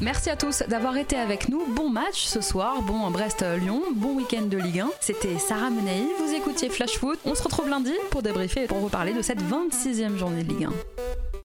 Merci 0.00 0.30
à 0.30 0.36
tous 0.36 0.62
d'avoir 0.68 0.96
été 0.96 1.16
avec 1.16 1.48
nous. 1.48 1.66
Bon 1.74 1.88
match 1.88 2.24
ce 2.24 2.40
soir, 2.40 2.82
bon 2.82 3.10
Brest-Lyon, 3.10 3.82
bon 3.96 4.14
week-end 4.14 4.42
de 4.42 4.56
Ligue 4.56 4.80
1. 4.80 4.90
C'était 5.00 5.38
Sarah 5.38 5.70
Menei, 5.70 6.06
vous 6.20 6.32
écoutiez 6.34 6.68
Flash 6.68 6.98
Foot. 6.98 7.18
On 7.24 7.34
se 7.34 7.42
retrouve 7.42 7.68
lundi 7.68 7.92
pour 8.10 8.22
débriefer 8.22 8.64
et 8.64 8.66
pour 8.68 8.80
reparler 8.80 9.12
de 9.12 9.22
cette 9.22 9.42
26e 9.42 10.16
journée 10.16 10.44
de 10.44 10.50
Ligue 10.50 10.66
1. 10.66 11.27